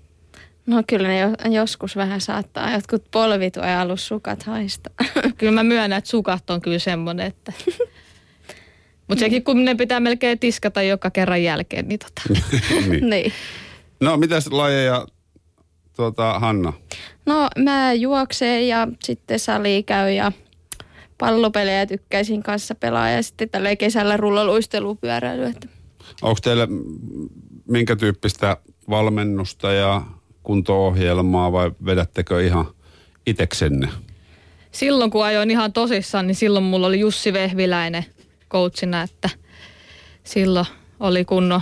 No 0.67 0.83
kyllä 0.87 1.09
ne 1.09 1.19
jo, 1.19 1.29
joskus 1.51 1.97
vähän 1.97 2.21
saattaa. 2.21 2.73
Jotkut 2.73 3.11
polvit 3.11 3.57
ja 3.57 3.81
alussukat 3.81 4.43
haistaa. 4.43 4.95
Kyllä 5.39 5.53
mä 5.53 5.63
myönnän, 5.63 5.99
että 5.99 6.11
sukat 6.11 6.51
on 6.51 6.61
kyllä 6.61 6.79
semmoinen, 6.79 7.27
että... 7.27 7.53
Mutta 9.09 9.21
sekin, 9.21 9.45
kun 9.45 9.65
ne 9.65 9.75
pitää 9.75 10.01
melkein 10.01 10.39
tiskata 10.39 10.83
joka 10.83 11.11
kerran 11.11 11.43
jälkeen, 11.43 11.89
niin 11.89 11.99
tota... 11.99 12.23
niin. 12.89 13.11
niin. 13.11 13.33
No, 14.01 14.17
mitäs 14.17 14.47
lajeja 14.47 15.07
tuota, 15.97 16.39
Hanna? 16.39 16.73
No 17.27 17.49
mä 17.59 17.93
juoksen 17.93 18.69
ja 18.69 18.89
sitten 19.03 19.39
sali 19.39 19.83
käy 19.83 20.11
ja 20.11 20.33
pallopelejä 21.19 21.87
tykkäisin 21.87 22.43
kanssa 22.43 22.75
pelaa 22.75 23.11
ja 23.11 23.23
sitten 23.23 23.51
tällä 23.51 23.77
kesällä 23.77 24.17
rullaluistelupyöräily. 24.17 25.45
Että. 25.45 25.69
Onko 26.23 26.39
teillä 26.43 26.69
minkä 27.69 27.97
tyyppistä 27.97 28.57
valmennusta 28.91 29.73
ja 29.73 30.03
kunto-ohjelmaa 30.45 31.53
vai 31.53 31.71
vedättekö 31.85 32.45
ihan 32.45 32.67
iteksenne? 33.27 33.89
Silloin 34.71 35.11
kun 35.11 35.25
ajoin 35.25 35.51
ihan 35.51 35.73
tosissaan, 35.73 36.27
niin 36.27 36.35
silloin 36.35 36.65
mulla 36.65 36.87
oli 36.87 37.01
Jussi 37.01 37.33
Vehviläinen 37.33 38.05
coachina, 38.51 39.03
että 39.03 39.31
silloin 40.25 40.67
oli 41.01 41.25
kunnon 41.25 41.61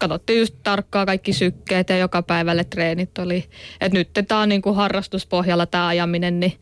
katsottiin 0.00 0.38
just 0.38 0.54
tarkkaa 0.62 1.06
kaikki 1.06 1.32
sykkeet 1.32 1.88
ja 1.88 1.98
joka 1.98 2.22
päivälle 2.22 2.64
treenit 2.64 3.18
oli. 3.18 3.44
Että 3.80 3.98
nyt 3.98 4.10
tämä 4.28 4.40
on 4.40 4.48
niin 4.48 4.62
kuin 4.62 4.76
harrastuspohjalla 4.76 5.66
tämä 5.66 5.86
ajaminen, 5.86 6.40
niin 6.40 6.52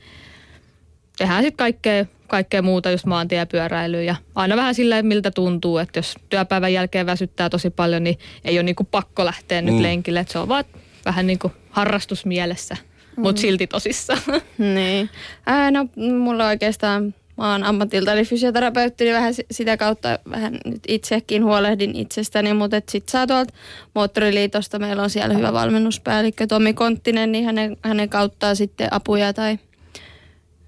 tehdään 1.16 1.42
sitten 1.42 1.56
kaikkea, 1.56 2.04
kaikkea 2.26 2.62
muuta, 2.62 2.90
just 2.90 3.06
maantiepyöräilyä 3.06 4.02
ja 4.02 4.16
aina 4.34 4.56
vähän 4.56 4.74
sillä, 4.74 5.02
miltä 5.02 5.30
tuntuu, 5.30 5.78
että 5.78 5.98
jos 5.98 6.14
työpäivän 6.28 6.72
jälkeen 6.72 7.06
väsyttää 7.06 7.50
tosi 7.50 7.70
paljon, 7.70 8.04
niin 8.04 8.18
ei 8.44 8.58
ole 8.58 8.62
niin 8.62 8.76
kuin 8.76 8.88
pakko 8.90 9.24
lähteä 9.24 9.62
mm. 9.62 9.66
nyt 9.66 9.80
lenkille, 9.80 10.20
että 10.20 10.32
se 10.32 10.38
on 10.38 10.48
vaan 10.48 10.64
vähän 11.04 11.26
niin 11.26 11.38
kuin 11.38 11.52
harrastusmielessä, 11.70 12.76
mm. 13.16 13.22
mutta 13.22 13.40
silti 13.40 13.66
tosissaan. 13.66 14.20
Niin. 14.58 15.10
Ää, 15.46 15.70
no 15.70 15.88
mulla 15.96 16.46
oikeastaan 16.46 17.14
mä 17.36 17.52
oon 17.52 17.64
ammatiltani 17.64 18.24
fysioterapeutti, 18.24 19.04
niin 19.04 19.16
vähän 19.16 19.34
sitä 19.50 19.76
kautta 19.76 20.18
vähän 20.30 20.58
nyt 20.64 20.82
itsekin 20.88 21.44
huolehdin 21.44 21.96
itsestäni, 21.96 22.54
mutta 22.54 22.76
sitten 22.76 23.12
saa 23.12 23.26
tuolta 23.26 23.54
Moottoriliitosta, 23.94 24.78
meillä 24.78 25.02
on 25.02 25.10
siellä 25.10 25.34
hyvä 25.34 25.52
valmennuspäällikkö 25.52 26.46
Tomi 26.46 26.74
Konttinen, 26.74 27.32
niin 27.32 27.44
hänen, 27.44 27.76
hänen 27.82 28.08
kauttaan 28.08 28.56
sitten 28.56 28.88
apuja 28.90 29.32
tai 29.32 29.58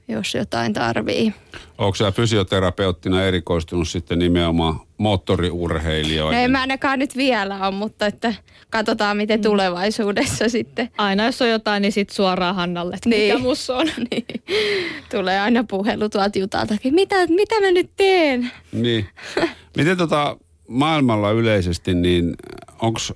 jos 0.08 0.34
jotain 0.34 0.72
tarvii. 0.72 1.34
Onko 1.78 1.94
sä 1.94 2.12
fysioterapeuttina 2.12 3.22
erikoistunut 3.22 3.88
sitten 3.88 4.18
nimenomaan 4.18 4.80
moottoriurheilijoihin? 4.98 6.40
Ei 6.40 6.48
mä 6.48 6.60
ainakaan 6.60 6.98
nyt 6.98 7.16
vielä 7.16 7.66
ole, 7.66 7.74
mutta 7.74 8.06
että 8.06 8.34
katsotaan 8.70 9.16
miten 9.16 9.40
mm. 9.40 9.42
tulevaisuudessa 9.42 10.48
sitten. 10.48 10.90
Aina 10.98 11.24
jos 11.24 11.42
on 11.42 11.50
jotain, 11.50 11.82
niin 11.82 11.92
sitten 11.92 12.16
suoraan 12.16 12.54
Hannalle, 12.54 12.94
että 12.94 13.08
niin. 13.08 13.34
mikä 13.34 13.48
mussa 13.48 13.76
on. 13.76 13.86
niin. 14.10 14.26
Tulee 15.10 15.40
aina 15.40 15.64
puhelu 15.64 16.08
tuolta 16.08 16.38
Jutaltakin, 16.38 16.94
mitä, 16.94 17.26
mitä 17.26 17.60
mä 17.60 17.70
nyt 17.70 17.90
teen? 17.96 18.50
Niin. 18.72 19.08
Miten 19.76 19.96
tota 19.96 20.36
maailmalla 20.68 21.30
yleisesti, 21.30 21.94
niin 21.94 22.34
onks, 22.82 23.12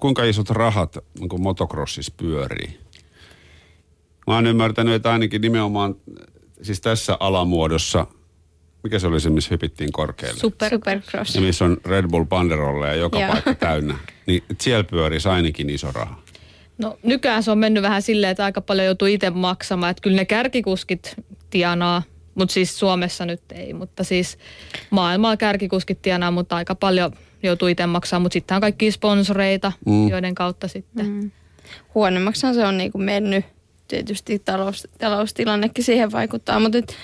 kuinka 0.00 0.24
isot 0.24 0.50
rahat 0.50 0.98
niin 1.20 1.42
motocrossissa 1.42 2.12
pyörii? 2.16 2.85
Mä 4.26 4.34
oon 4.34 4.46
ymmärtänyt, 4.46 4.94
että 4.94 5.12
ainakin 5.12 5.40
nimenomaan 5.40 5.96
siis 6.62 6.80
tässä 6.80 7.16
alamuodossa, 7.20 8.06
mikä 8.82 8.98
se 8.98 9.06
oli 9.06 9.20
se, 9.20 9.30
missä 9.30 9.48
hypittiin 9.50 9.92
korkealle? 9.92 10.40
Super, 10.40 10.70
Supercross. 10.70 11.34
Ja 11.34 11.40
missä 11.40 11.64
on 11.64 11.76
Red 11.84 12.08
Bull 12.08 12.24
banderolle 12.24 12.86
ja 12.86 12.94
joka 12.94 13.20
Joo. 13.20 13.32
paikka 13.32 13.54
täynnä. 13.54 13.98
Niin 14.26 14.44
siellä 14.60 14.84
pyörisi 14.84 15.28
ainakin 15.28 15.70
iso 15.70 15.92
raha. 15.92 16.22
No 16.78 16.98
nykyään 17.02 17.42
se 17.42 17.50
on 17.50 17.58
mennyt 17.58 17.82
vähän 17.82 18.02
silleen, 18.02 18.30
että 18.30 18.44
aika 18.44 18.60
paljon 18.60 18.86
joutuu 18.86 19.08
itse 19.08 19.30
maksamaan. 19.30 19.90
Että 19.90 20.00
kyllä 20.00 20.16
ne 20.16 20.24
kärkikuskit 20.24 21.14
tienaa, 21.50 22.02
mutta 22.34 22.52
siis 22.52 22.78
Suomessa 22.78 23.26
nyt 23.26 23.42
ei. 23.52 23.72
Mutta 23.72 24.04
siis 24.04 24.38
maailmalla 24.90 25.36
kärkikuskit 25.36 26.02
tienaa, 26.02 26.30
mutta 26.30 26.56
aika 26.56 26.74
paljon 26.74 27.12
joutuu 27.42 27.68
itse 27.68 27.86
maksamaan. 27.86 28.22
Mutta 28.22 28.32
sitten 28.32 28.54
on 28.54 28.60
kaikki 28.60 28.90
sponsoreita, 28.90 29.72
mm. 29.86 30.08
joiden 30.08 30.34
kautta 30.34 30.68
sitten. 30.68 31.06
Mm. 31.06 31.30
Huonommaksihan 31.94 32.54
se 32.54 32.66
on 32.66 32.78
niinku 32.78 32.98
mennyt 32.98 33.44
tietysti 33.88 34.38
talous, 34.38 34.88
taloustilannekin 34.98 35.84
siihen 35.84 36.12
vaikuttaa, 36.12 36.60
mutta 36.60 36.78
et, 36.78 36.96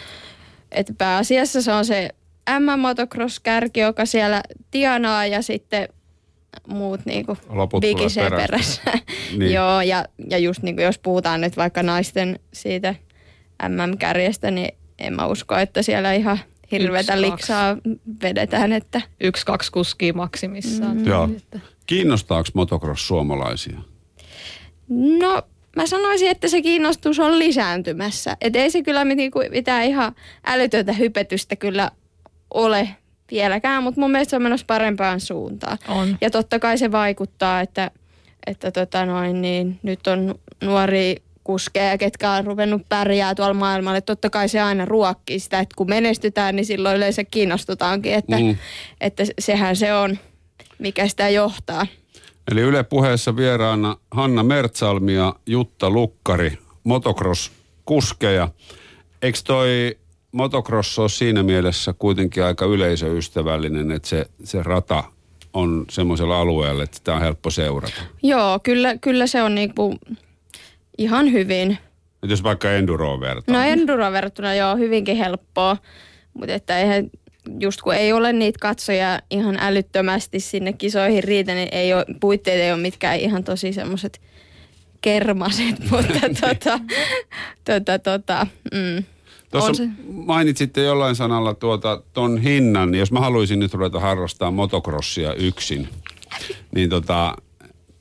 et 0.70 0.92
pääasiassa 0.98 1.62
se 1.62 1.72
on 1.72 1.84
se 1.84 2.10
M-motocross-kärki, 2.50 3.80
joka 3.80 4.06
siellä 4.06 4.42
tienaa 4.70 5.26
ja 5.26 5.42
sitten 5.42 5.88
muut 6.68 7.00
niinku 7.04 7.36
vikisee 7.80 8.30
perässä. 8.30 8.82
niin. 9.38 9.52
Joo, 9.52 9.80
ja, 9.80 10.04
ja 10.30 10.38
just 10.38 10.62
niinku 10.62 10.82
jos 10.82 10.98
puhutaan 10.98 11.40
nyt 11.40 11.56
vaikka 11.56 11.82
naisten 11.82 12.38
siitä 12.52 12.94
MM-kärjestä, 13.68 14.50
niin 14.50 14.74
en 14.98 15.14
mä 15.14 15.26
usko, 15.26 15.56
että 15.56 15.82
siellä 15.82 16.12
ihan 16.12 16.38
hirveätä 16.72 17.14
yksi, 17.14 17.30
liksaa 17.30 17.76
vedetään. 18.22 18.72
Että... 18.72 19.00
Yksi, 19.20 19.46
kaksi 19.46 19.72
kuskia 19.72 20.12
maksimissaan. 20.12 20.96
Mm. 20.96 21.06
Joo. 21.06 21.28
Kiinnostaako 21.86 22.48
motocross 22.54 23.06
suomalaisia? 23.06 23.78
No 24.88 25.42
mä 25.76 25.86
sanoisin, 25.86 26.28
että 26.28 26.48
se 26.48 26.62
kiinnostus 26.62 27.18
on 27.20 27.38
lisääntymässä. 27.38 28.36
Että 28.40 28.58
ei 28.58 28.70
se 28.70 28.82
kyllä 28.82 29.04
mitään 29.50 29.84
ihan 29.84 30.14
älytöntä 30.46 30.92
hypetystä 30.92 31.56
kyllä 31.56 31.90
ole 32.54 32.88
vieläkään, 33.30 33.82
mutta 33.82 34.00
mun 34.00 34.10
mielestä 34.10 34.30
se 34.30 34.36
on 34.36 34.42
menossa 34.42 34.66
parempaan 34.66 35.20
suuntaan. 35.20 35.78
On. 35.88 36.18
Ja 36.20 36.30
totta 36.30 36.58
kai 36.58 36.78
se 36.78 36.92
vaikuttaa, 36.92 37.60
että, 37.60 37.90
että 38.46 38.70
tota 38.70 39.06
noin, 39.06 39.42
niin 39.42 39.78
nyt 39.82 40.06
on 40.06 40.34
nuori 40.64 41.16
kuskeja, 41.44 41.98
ketkä 41.98 42.30
on 42.30 42.44
ruvennut 42.44 42.82
pärjää 42.88 43.34
tuolla 43.34 43.54
maailmalla. 43.54 44.00
Totta 44.00 44.30
kai 44.30 44.48
se 44.48 44.60
aina 44.60 44.84
ruokkii 44.84 45.38
sitä, 45.38 45.60
että 45.60 45.74
kun 45.76 45.88
menestytään, 45.88 46.56
niin 46.56 46.66
silloin 46.66 46.96
yleensä 46.96 47.24
kiinnostutaankin, 47.24 48.14
että, 48.14 48.38
mm. 48.38 48.56
että 49.00 49.24
sehän 49.38 49.76
se 49.76 49.94
on, 49.94 50.18
mikä 50.78 51.08
sitä 51.08 51.28
johtaa. 51.28 51.86
Eli 52.50 52.60
Yle 52.60 52.82
puheessa 52.82 53.36
vieraana 53.36 53.96
Hanna 54.10 54.42
Mertsalmi 54.42 55.14
ja 55.14 55.34
Jutta 55.46 55.90
Lukkari, 55.90 56.58
motocross-kuskeja. 56.84 58.48
Eikö 59.22 59.38
toi 59.44 59.98
motocross 60.32 60.98
ole 60.98 61.08
siinä 61.08 61.42
mielessä 61.42 61.94
kuitenkin 61.98 62.44
aika 62.44 62.64
yleisöystävällinen, 62.64 63.90
että 63.90 64.08
se, 64.08 64.26
se 64.44 64.62
rata 64.62 65.04
on 65.52 65.84
semmoisella 65.90 66.40
alueella, 66.40 66.82
että 66.82 66.96
sitä 66.96 67.14
on 67.14 67.20
helppo 67.20 67.50
seurata? 67.50 68.02
Joo, 68.22 68.60
kyllä, 68.62 68.98
kyllä 68.98 69.26
se 69.26 69.42
on 69.42 69.54
niinku 69.54 69.98
ihan 70.98 71.32
hyvin. 71.32 71.78
Et 72.22 72.30
jos 72.30 72.42
vaikka 72.42 72.72
enduroon 72.72 73.20
vertaa? 73.20 73.54
No 73.54 73.62
enduroon 73.62 74.12
verrattuna 74.12 74.54
joo, 74.54 74.76
hyvinkin 74.76 75.16
helppoa. 75.16 75.76
Mutta 76.34 76.54
että 76.54 76.78
eihän 76.78 77.10
just 77.60 77.82
kun 77.82 77.94
ei 77.94 78.12
ole 78.12 78.32
niitä 78.32 78.58
katsoja 78.60 79.20
ihan 79.30 79.56
älyttömästi 79.60 80.40
sinne 80.40 80.72
kisoihin 80.72 81.24
riitä, 81.24 81.54
niin 81.54 81.68
ei 81.72 81.94
ole, 81.94 82.04
puitteet 82.20 82.60
ei 82.60 82.72
ole 82.72 82.80
mitkään 82.80 83.18
ihan 83.18 83.44
tosi 83.44 83.72
semmoiset 83.72 84.20
kermaset, 85.00 85.78
mutta 85.90 86.20
tota, 86.40 86.80
tota, 87.64 87.98
tota, 87.98 88.46
mm. 88.72 89.04
Tuossa 89.50 89.82
mainitsitte 90.08 90.82
jollain 90.82 91.16
sanalla 91.16 91.54
tuota, 91.54 92.02
ton 92.12 92.38
hinnan, 92.38 92.90
niin 92.90 92.98
jos 92.98 93.12
mä 93.12 93.20
haluaisin 93.20 93.58
nyt 93.58 93.74
ruveta 93.74 94.00
harrastaa 94.00 94.50
motocrossia 94.50 95.34
yksin, 95.34 95.88
niin 96.74 96.90
tota, 96.90 97.36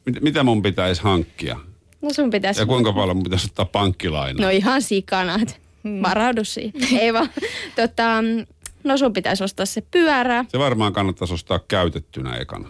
mit, 0.06 0.22
mitä 0.22 0.44
mun 0.44 0.62
pitäisi 0.62 1.02
hankkia? 1.02 1.60
No 2.02 2.14
sun 2.14 2.30
pitäisi... 2.30 2.62
Ja 2.62 2.66
kuinka 2.66 2.94
paljon 2.94 3.18
mun 3.18 3.24
pitäisi 3.24 3.48
ottaa 3.48 3.66
pankkilainaa? 3.66 4.46
No 4.46 4.50
ihan 4.50 4.82
sikana, 4.82 5.38
hmm. 5.84 6.02
varaudu 6.04 6.44
siihen. 6.44 7.00
Ei 7.00 7.14
vaan, 7.14 7.30
tota, 7.76 8.24
No 8.84 8.98
sun 8.98 9.14
pitäisi 9.14 9.44
ostaa 9.44 9.66
se 9.66 9.82
pyörä. 9.82 10.46
Se 10.48 10.60
varmaan 10.60 10.94
kannattaisi 10.94 11.34
ostaa 11.34 11.60
käytettynä 11.68 12.36
ekana. 12.36 12.70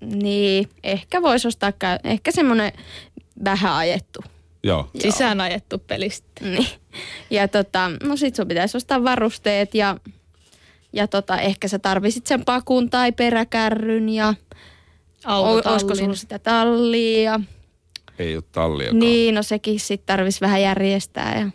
Niin, 0.00 0.68
ehkä 0.82 1.22
voisi 1.22 1.48
ostaa, 1.48 1.72
käy- 1.72 1.98
ehkä 2.04 2.32
semmoinen 2.32 2.72
vähän 3.44 3.72
ajettu. 3.72 4.20
Joo. 4.62 4.90
Sisään 4.98 5.40
ajettu 5.40 5.78
pelistä. 5.78 6.28
Niin. 6.40 6.68
Ja 7.30 7.48
tota, 7.48 7.90
no 8.02 8.16
sit 8.16 8.34
sun 8.34 8.48
pitäisi 8.48 8.76
ostaa 8.76 9.04
varusteet 9.04 9.74
ja, 9.74 9.96
ja 10.92 11.06
tota, 11.08 11.38
ehkä 11.38 11.68
sä 11.68 11.78
tarvisit 11.78 12.26
sen 12.26 12.44
pakun 12.44 12.90
tai 12.90 13.12
peräkärryn 13.12 14.08
ja 14.08 14.34
olisiko 15.26 15.94
sulla 15.94 16.14
sitä 16.14 16.38
tallia. 16.38 17.40
Ei 18.18 18.36
ole 18.36 18.44
tallia. 18.52 18.92
Niin, 18.92 19.34
no 19.34 19.42
sekin 19.42 19.80
sitten 19.80 20.06
tarvisi 20.06 20.40
vähän 20.40 20.62
järjestää 20.62 21.38
ja 21.38 21.50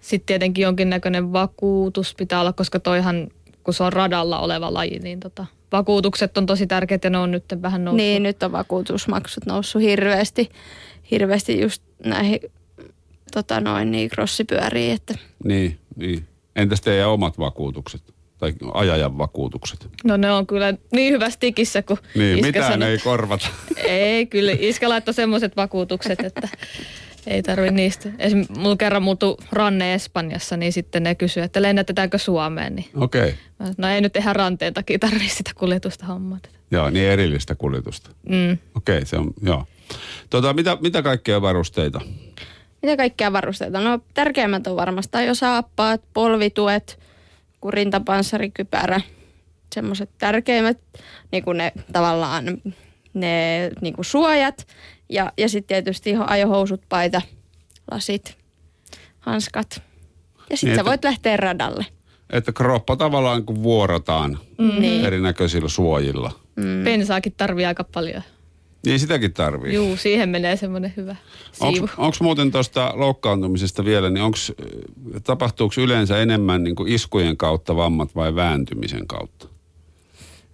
sitten 0.00 0.26
tietenkin 0.26 0.62
jonkinnäköinen 0.62 1.32
vakuutus 1.32 2.14
pitää 2.14 2.40
olla, 2.40 2.52
koska 2.52 2.80
toihan, 2.80 3.28
kun 3.64 3.74
se 3.74 3.84
on 3.84 3.92
radalla 3.92 4.38
oleva 4.38 4.74
laji, 4.74 4.98
niin 4.98 5.20
tota, 5.20 5.46
vakuutukset 5.72 6.38
on 6.38 6.46
tosi 6.46 6.66
tärkeät 6.66 7.04
ja 7.04 7.10
ne 7.10 7.18
on 7.18 7.30
nyt 7.30 7.44
vähän 7.62 7.84
noussut. 7.84 7.96
Niin, 7.96 8.22
nyt 8.22 8.42
on 8.42 8.52
vakuutusmaksut 8.52 9.46
noussut 9.46 9.82
hirveästi, 9.82 10.48
hirveästi 11.10 11.60
just 11.60 11.82
näihin 12.04 12.40
tota 13.32 13.60
noin, 13.60 13.90
niin 13.90 14.10
crossipyöriin. 14.10 14.92
Että. 14.94 15.14
Niin, 15.44 15.78
niin. 15.96 16.26
Entäs 16.56 16.80
teidän 16.80 17.08
omat 17.08 17.38
vakuutukset? 17.38 18.02
Tai 18.38 18.52
ajajan 18.74 19.18
vakuutukset? 19.18 19.88
No 20.04 20.16
ne 20.16 20.32
on 20.32 20.46
kyllä 20.46 20.74
niin 20.92 21.12
hyvä 21.12 21.30
stikissä 21.30 21.82
kuin 21.82 21.98
Niin, 22.14 22.46
mitään 22.46 22.72
sanoo. 22.72 22.88
ei 22.88 22.98
korvata. 22.98 23.46
Ei, 23.76 24.26
kyllä. 24.26 24.52
Iskä 24.58 24.88
laittoi 24.88 25.14
semmoiset 25.14 25.56
vakuutukset, 25.56 26.20
että 26.20 26.48
ei 27.30 27.42
tarvi 27.42 27.70
niistä. 27.70 28.08
Esimerkiksi 28.18 28.58
mulla 28.58 28.76
kerran 28.76 29.02
muutu 29.02 29.38
ranne 29.52 29.94
Espanjassa, 29.94 30.56
niin 30.56 30.72
sitten 30.72 31.02
ne 31.02 31.14
kysyivät, 31.14 31.46
että 31.46 31.62
lennätetäänkö 31.62 32.18
Suomeen. 32.18 32.76
Niin 32.76 32.88
Okei. 32.94 33.34
Okay. 33.60 33.74
No 33.78 33.88
ei 33.88 34.00
nyt 34.00 34.16
ihan 34.16 34.36
ranteen 34.36 34.74
takia 34.74 34.98
tarvitse 34.98 35.36
sitä 35.36 35.50
kuljetusta 35.54 36.06
hommata. 36.06 36.48
Joo, 36.70 36.90
niin 36.90 37.08
erillistä 37.08 37.54
kuljetusta. 37.54 38.10
Mm. 38.28 38.52
Okei, 38.52 38.96
okay, 38.96 39.04
se 39.04 39.16
on, 39.16 39.30
joo. 39.42 39.64
Tota, 40.30 40.52
mitä, 40.52 40.78
mitä 40.80 41.02
kaikkea 41.02 41.42
varusteita? 41.42 42.00
Mitä 42.82 42.96
kaikkea 42.96 43.32
varusteita? 43.32 43.80
No 43.80 44.00
tärkeimmät 44.14 44.66
on 44.66 44.76
varmasti 44.76 45.26
jo 45.26 45.34
saappaat, 45.34 46.02
polvituet, 46.12 46.98
kuin 47.60 47.72
rintapanssarikypärä, 47.72 49.00
semmoiset 49.74 50.10
tärkeimmät, 50.18 50.78
niin 51.32 51.44
kuin 51.44 51.58
ne 51.58 51.72
tavallaan 51.92 52.44
ne 53.14 53.70
niin 53.80 53.94
kuin 53.94 54.04
suojat 54.04 54.66
ja, 55.10 55.32
ja 55.38 55.48
sitten 55.48 55.68
tietysti 55.68 56.14
ajohousut, 56.26 56.80
paita, 56.88 57.22
lasit, 57.90 58.36
hanskat. 59.20 59.82
Ja 60.50 60.56
sitten 60.56 60.68
Niin, 60.68 60.76
sä 60.76 60.80
että- 60.80 60.84
voit 60.90 61.04
lähteä 61.04 61.36
radalle. 61.36 61.86
Että 62.30 62.52
kroppa 62.52 62.96
tavallaan 62.96 63.44
kun 63.44 63.62
vuorotaan 63.62 64.38
Niin. 64.78 65.04
erinäköisillä 65.04 65.68
suojilla. 65.68 66.32
Mm. 66.56 66.84
Pensaakin 66.84 67.34
tarvii 67.36 67.66
aika 67.66 67.84
paljon. 67.84 68.22
Niin 68.86 69.00
sitäkin 69.00 69.32
tarvii. 69.32 69.74
Juu, 69.74 69.96
siihen 69.96 70.28
menee 70.28 70.56
semmoinen 70.56 70.92
hyvä 70.96 71.16
siivu. 71.52 71.88
Onko 71.96 72.16
muuten 72.20 72.50
tuosta 72.52 72.92
loukkaantumisesta 72.96 73.84
vielä, 73.84 74.10
niin 74.10 74.22
onks, 74.22 74.52
tapahtuuko 75.24 75.74
yleensä 75.80 76.18
enemmän 76.18 76.64
niin 76.64 76.74
iskujen 76.86 77.36
kautta 77.36 77.76
vammat 77.76 78.14
vai 78.14 78.34
vääntymisen 78.34 79.06
kautta? 79.06 79.48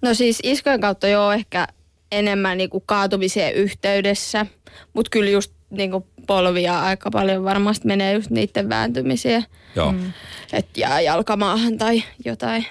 No 0.03 0.15
siis 0.15 0.39
iskojen 0.43 0.81
kautta 0.81 1.09
joo 1.09 1.33
ehkä 1.33 1.69
enemmän 2.13 2.59
niin 2.59 2.71
kuin 2.71 2.83
kaatumiseen 2.87 3.55
yhteydessä, 3.55 4.47
mutta 4.93 5.11
kyllä 5.11 5.31
just 5.31 5.53
niin 5.71 5.91
kuin 5.91 6.05
polvia 6.27 6.83
aika 6.83 7.11
paljon 7.11 7.45
varmasti 7.45 7.87
menee 7.87 8.13
just 8.13 8.31
niiden 8.31 8.69
vääntymiseen. 8.69 9.45
Joo. 9.77 9.93
Mm. 9.93 10.13
Että 10.53 10.81
jää 10.81 11.01
jalkamaahan 11.01 11.79
tai 11.79 12.03
jotain. 12.25 12.67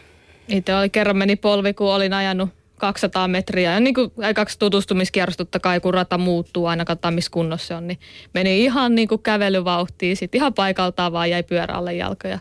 Itse 0.47 0.75
oli 0.75 0.89
kerran 0.89 1.17
meni 1.17 1.35
polvi, 1.35 1.73
kun 1.73 1.93
olin 1.93 2.13
ajanut 2.13 2.49
200 2.77 3.27
metriä. 3.27 3.71
Ja 3.71 3.79
niin 3.79 3.93
kuin 3.93 4.11
kaksi 4.35 4.59
tutustumiskierrosta 4.59 5.45
totta 5.45 5.59
kai, 5.59 5.79
kun 5.79 5.93
rata 5.93 6.17
muuttuu 6.17 6.65
aina 6.65 6.85
katsotaan, 6.85 7.13
missä 7.13 7.31
kunnossa 7.31 7.67
se 7.67 7.75
on, 7.75 7.87
niin 7.87 7.99
meni 8.33 8.63
ihan 8.63 8.95
niin 8.95 9.07
kuin 9.07 9.21
kävelyvauhtiin. 9.23 10.17
Sitten 10.17 10.39
ihan 10.39 10.53
paikaltaan 10.53 11.11
vaan 11.11 11.29
jäi 11.29 11.43
pyörä 11.43 11.73
alle 11.73 11.93
jalka 11.93 12.27
ja 12.27 12.39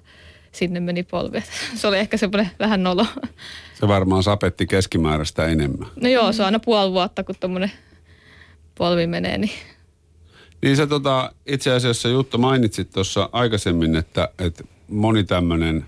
sinne 0.54 0.80
meni 0.80 1.02
polvi. 1.02 1.42
Se 1.76 1.86
oli 1.86 1.98
ehkä 1.98 2.16
semmoinen 2.16 2.50
vähän 2.58 2.82
nolo. 2.82 3.06
Se 3.80 3.88
varmaan 3.88 4.22
sapetti 4.22 4.66
keskimääräistä 4.66 5.46
enemmän. 5.46 5.88
No 6.00 6.08
joo, 6.08 6.32
se 6.32 6.42
on 6.42 6.46
aina 6.46 6.58
puoli 6.58 6.92
vuotta, 6.92 7.24
kun 7.24 7.34
tuommoinen 7.40 7.72
polvi 8.78 9.06
menee, 9.06 9.38
niin 9.38 9.52
Niin 10.62 10.76
sä 10.76 10.86
tota, 10.86 11.32
itse 11.46 11.72
asiassa 11.72 12.08
Jutta 12.08 12.38
mainitsit 12.38 12.90
tuossa 12.90 13.28
aikaisemmin, 13.32 13.96
että, 13.96 14.28
että 14.38 14.64
moni 14.88 15.24
tämmöinen 15.24 15.86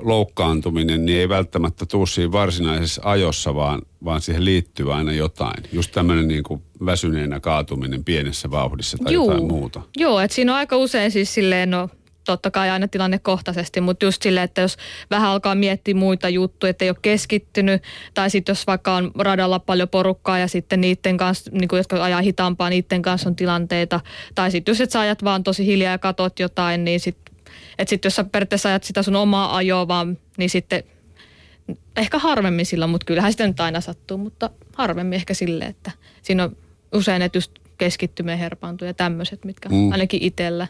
loukkaantuminen 0.00 1.06
niin 1.06 1.18
ei 1.18 1.28
välttämättä 1.28 1.86
tuu 1.86 2.06
siinä 2.06 2.32
varsinaisessa 2.32 3.02
ajossa, 3.04 3.54
vaan, 3.54 3.82
vaan 4.04 4.20
siihen 4.20 4.44
liittyy 4.44 4.94
aina 4.94 5.12
jotain. 5.12 5.64
Just 5.72 5.92
tämmöinen 5.92 6.28
niin 6.28 6.42
kuin 6.42 6.62
väsyneenä 6.86 7.40
kaatuminen 7.40 8.04
pienessä 8.04 8.50
vauhdissa 8.50 8.98
tai 8.98 9.12
Juu. 9.12 9.30
jotain 9.30 9.48
muuta. 9.48 9.82
Joo, 9.96 10.20
että 10.20 10.34
siinä 10.34 10.52
on 10.52 10.58
aika 10.58 10.76
usein 10.76 11.10
siis 11.10 11.34
silleen, 11.34 11.70
no 11.70 11.88
totta 12.24 12.50
kai 12.50 12.70
aina 12.70 12.88
tilannekohtaisesti, 12.88 13.80
mutta 13.80 14.04
just 14.04 14.22
silleen, 14.22 14.44
että 14.44 14.60
jos 14.60 14.76
vähän 15.10 15.30
alkaa 15.30 15.54
miettiä 15.54 15.94
muita 15.94 16.28
juttuja, 16.28 16.70
että 16.70 16.84
ei 16.84 16.90
ole 16.90 16.96
keskittynyt, 17.02 17.82
tai 18.14 18.30
sitten 18.30 18.52
jos 18.52 18.66
vaikka 18.66 18.94
on 18.94 19.10
radalla 19.18 19.58
paljon 19.58 19.88
porukkaa 19.88 20.38
ja 20.38 20.48
sitten 20.48 20.80
niiden 20.80 21.16
kanssa, 21.16 21.50
niin 21.50 21.68
kuin, 21.68 21.78
jotka 21.78 22.04
ajaa 22.04 22.20
hitaampaa, 22.20 22.70
niiden 22.70 23.02
kanssa 23.02 23.28
on 23.28 23.36
tilanteita, 23.36 24.00
tai 24.34 24.50
sitten 24.50 24.72
jos 24.72 24.80
et 24.80 24.90
sä 24.90 25.00
ajat 25.00 25.24
vaan 25.24 25.44
tosi 25.44 25.66
hiljaa 25.66 25.92
ja 25.92 25.98
katot 25.98 26.38
jotain, 26.38 26.84
niin 26.84 27.00
sitten 27.00 27.32
että 27.78 27.90
sitten 27.90 28.06
jos 28.06 28.16
sä 28.16 28.24
periaatteessa 28.24 28.68
ajat 28.68 28.84
sitä 28.84 29.02
sun 29.02 29.16
omaa 29.16 29.56
ajoa 29.56 29.88
vaan, 29.88 30.18
niin 30.36 30.50
sitten 30.50 30.82
ehkä 31.96 32.18
harvemmin 32.18 32.66
sillä, 32.66 32.86
mutta 32.86 33.04
kyllähän 33.04 33.32
sitä 33.32 33.46
nyt 33.46 33.60
aina 33.60 33.80
sattuu, 33.80 34.18
mutta 34.18 34.50
harvemmin 34.74 35.16
ehkä 35.16 35.34
silleen, 35.34 35.70
että 35.70 35.90
siinä 36.22 36.44
on 36.44 36.56
usein, 36.94 37.22
että 37.22 37.36
just 37.36 37.52
keskittyminen 37.78 38.38
herpaantuu 38.38 38.86
ja 38.86 38.94
tämmöiset, 38.94 39.44
mitkä 39.44 39.68
mm. 39.68 39.92
ainakin 39.92 40.22
itsellä 40.22 40.66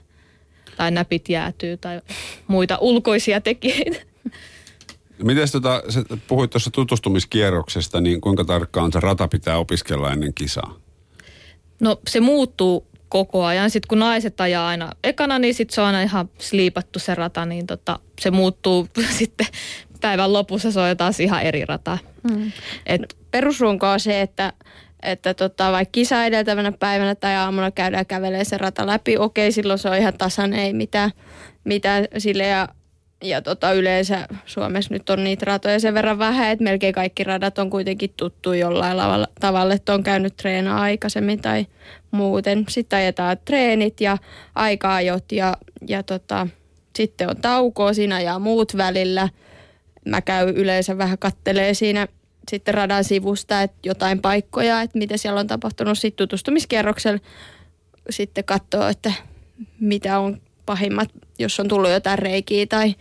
tai 0.76 0.90
näpit 0.90 1.28
jäätyy 1.28 1.76
tai 1.76 2.00
muita 2.46 2.78
ulkoisia 2.80 3.40
tekijöitä. 3.40 3.98
Miten 5.22 5.48
tota, 5.52 5.82
sä 5.88 6.04
puhuit 6.28 6.50
tuossa 6.50 6.70
tutustumiskierroksesta, 6.70 8.00
niin 8.00 8.20
kuinka 8.20 8.44
tarkkaan 8.44 8.92
se 8.92 9.00
rata 9.00 9.28
pitää 9.28 9.58
opiskella 9.58 10.12
ennen 10.12 10.35
kisaa? 10.35 10.76
No 11.80 12.00
se 12.08 12.20
muuttuu 12.20 12.87
koko 13.08 13.44
ajan. 13.44 13.70
Sitten 13.70 13.88
kun 13.88 13.98
naiset 13.98 14.40
ajaa 14.40 14.68
aina 14.68 14.92
ekana, 15.04 15.38
niin 15.38 15.54
sitten 15.54 15.74
se 15.74 15.80
on 15.80 15.87
aina 15.87 16.02
ihan 16.02 16.28
sliipattu 16.38 16.98
se 16.98 17.14
rata, 17.14 17.46
niin 17.46 17.66
tota, 17.66 17.98
se 18.20 18.30
muuttuu 18.30 18.88
sitten 19.18 19.46
päivän 20.00 20.32
lopussa 20.32 20.72
se 20.72 20.80
on 20.80 20.88
jo 20.88 20.94
taas 20.94 21.20
ihan 21.20 21.42
eri 21.42 21.64
rata. 21.64 21.98
Mm. 22.30 22.52
Et, 22.87 23.16
Perusrunko 23.30 23.90
on 23.90 24.00
se, 24.00 24.20
että, 24.20 24.52
että 25.03 25.35
tota, 25.35 25.73
vaikka 25.73 25.93
kisa 25.93 26.25
edeltävänä 26.25 26.73
päivänä 26.73 27.15
tai 27.15 27.37
aamuna 27.37 27.71
käydään 27.71 28.07
kävelemään 28.07 28.45
se 28.45 28.59
rata 28.59 28.87
läpi, 28.87 29.19
okei, 29.19 29.53
silloin 29.53 29.79
se 29.79 29.88
on 29.88 29.97
ihan 29.97 30.19
tasainen, 30.19 30.59
ei 30.59 30.73
mitään, 30.73 31.11
mitään 31.65 32.07
sille 32.19 32.47
ja 32.47 32.69
ja 33.23 33.43
tota, 33.43 33.73
yleensä 33.73 34.29
Suomessa 34.47 34.95
nyt 34.95 35.11
on 35.11 35.25
niitä 35.25 35.45
ratoja 35.45 35.81
sen 35.81 35.95
verran 35.95 36.19
vähän, 36.19 36.51
että 36.51 36.65
melkein 36.65 36.95
kaikki 36.95 37.25
radat 37.25 37.59
on 37.59 37.71
kuitenkin 37.71 38.12
tuttu 38.17 38.53
jollain 38.53 38.97
tavalla, 39.41 39.75
että 39.75 39.95
on 39.95 40.03
käynyt 40.03 40.37
treenaa 40.37 40.81
aikaisemmin 40.81 41.43
tai 41.43 41.67
muuten. 42.11 42.65
Sitten 42.69 42.97
ajetaan 42.97 43.37
treenit 43.45 44.01
ja 44.01 44.19
aika-ajot 44.55 45.33
ja, 45.33 45.57
ja 45.88 46.03
tota, 46.03 46.47
sitten 46.97 47.31
on 47.31 47.37
taukoa 47.37 47.93
siinä 47.93 48.21
ja 48.21 48.38
muut 48.38 48.77
välillä. 48.77 49.29
Mä 50.05 50.21
käyn 50.21 50.49
yleensä 50.49 50.99
vähän 50.99 51.19
kattelee 51.19 51.75
siinä 51.75 52.09
sitten 52.50 52.74
radan 52.74 53.05
sivusta, 53.05 53.62
että 53.62 53.76
jotain 53.85 54.20
paikkoja, 54.20 54.81
että 54.83 54.98
mitä 54.98 55.16
siellä 55.16 55.40
on 55.40 55.46
tapahtunut. 55.46 55.98
Sitten 55.98 56.28
tutustumiskierroksella 56.28 57.20
sitten 58.11 58.44
katsoo, 58.44 58.88
että 58.88 59.12
mitä 59.81 60.18
on 60.18 60.40
pahimmat, 60.66 61.09
jos 61.38 61.61
on 61.61 61.68
tullut 61.68 61.90
jotain 61.90 62.18
reikiä 62.18 62.66
tai 62.66 62.94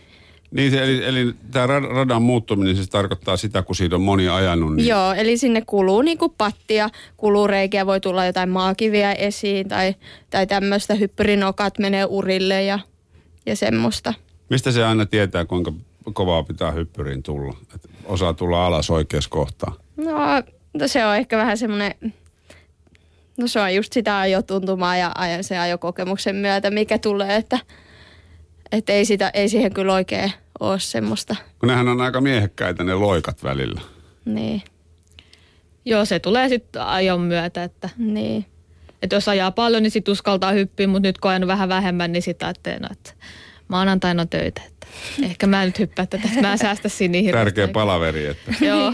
Niin, 0.50 0.70
se, 0.70 0.84
eli, 0.84 1.04
eli 1.04 1.34
tämä 1.50 1.66
radan 1.66 2.22
muuttuminen 2.22 2.76
siis 2.76 2.88
tarkoittaa 2.88 3.36
sitä, 3.36 3.62
kun 3.62 3.76
siitä 3.76 3.96
on 3.96 4.02
moni 4.02 4.28
ajanut. 4.28 4.76
Niin 4.76 4.88
Joo, 4.88 5.12
eli 5.12 5.36
sinne 5.36 5.62
kuluu 5.66 6.02
niinku 6.02 6.28
pattia, 6.28 6.88
kuluu 7.16 7.46
reikiä, 7.46 7.86
voi 7.86 8.00
tulla 8.00 8.26
jotain 8.26 8.50
maakiviä 8.50 9.12
esiin 9.12 9.68
tai, 9.68 9.94
tai 10.30 10.46
tämmöistä 10.46 10.94
hyppyrinokat 10.94 11.78
menee 11.78 12.04
urille 12.04 12.62
ja, 12.62 12.78
ja 13.46 13.56
semmoista. 13.56 14.14
Mistä 14.50 14.72
se 14.72 14.84
aina 14.84 15.06
tietää, 15.06 15.44
kuinka 15.44 15.72
kovaa 16.12 16.42
pitää 16.42 16.70
hyppyriin 16.70 17.22
tulla? 17.22 17.56
Et 17.74 17.90
osaa 18.04 18.34
tulla 18.34 18.66
alas 18.66 18.90
oikeassa 18.90 19.30
kohtaa. 19.30 19.74
No, 19.96 20.12
no 20.74 20.88
se 20.88 21.06
on 21.06 21.16
ehkä 21.16 21.36
vähän 21.36 21.58
semmoinen, 21.58 21.94
no 23.36 23.46
se 23.46 23.60
on 23.60 23.74
just 23.74 23.92
sitä 23.92 24.18
ajotuntumaa 24.18 24.96
ja 24.96 25.12
ajan 25.14 25.44
sen 25.44 25.60
ajokokemuksen 25.60 26.36
myötä, 26.36 26.70
mikä 26.70 26.98
tulee, 26.98 27.36
että, 27.36 27.58
että 28.72 28.92
ei, 28.92 29.04
sitä, 29.04 29.30
ei 29.34 29.48
siihen 29.48 29.74
kyllä 29.74 29.92
oikein 29.92 30.32
ole 30.60 30.80
semmoista. 30.80 31.36
Kun 31.58 31.68
nehän 31.68 31.88
on 31.88 32.00
aika 32.00 32.20
miehekkäitä 32.20 32.84
ne 32.84 32.94
loikat 32.94 33.44
välillä. 33.44 33.80
Niin, 34.24 34.62
joo, 35.84 36.04
se 36.04 36.18
tulee 36.18 36.48
sitten 36.48 36.82
ajon 36.82 37.20
myötä, 37.20 37.64
että, 37.64 37.88
niin. 37.98 38.46
että 39.02 39.16
jos 39.16 39.28
ajaa 39.28 39.50
paljon, 39.50 39.82
niin 39.82 39.90
sitten 39.90 40.12
uskaltaa 40.12 40.52
hyppiä, 40.52 40.88
mutta 40.88 41.08
nyt 41.08 41.18
kun 41.18 41.30
ajan 41.30 41.46
vähän 41.46 41.68
vähemmän, 41.68 42.12
niin 42.12 42.22
sitä 42.22 42.46
ajattelee, 42.46 42.80
no, 42.80 42.88
että 42.90 43.12
maanantaina 43.68 44.22
on 44.22 44.28
töitä. 44.28 44.62
Ehkä 45.22 45.46
mä 45.46 45.62
en 45.62 45.68
nyt 45.68 45.78
hyppää 45.78 46.06
tätä, 46.06 46.28
että 46.28 46.40
mä 46.40 46.56
säästä 46.56 46.88
siinä 46.88 47.12
niin 47.12 47.24
hirveästi. 47.24 47.44
Tärkeä 47.44 47.68
palaveri. 47.68 48.26
Että. 48.26 48.52
Joo. 48.66 48.92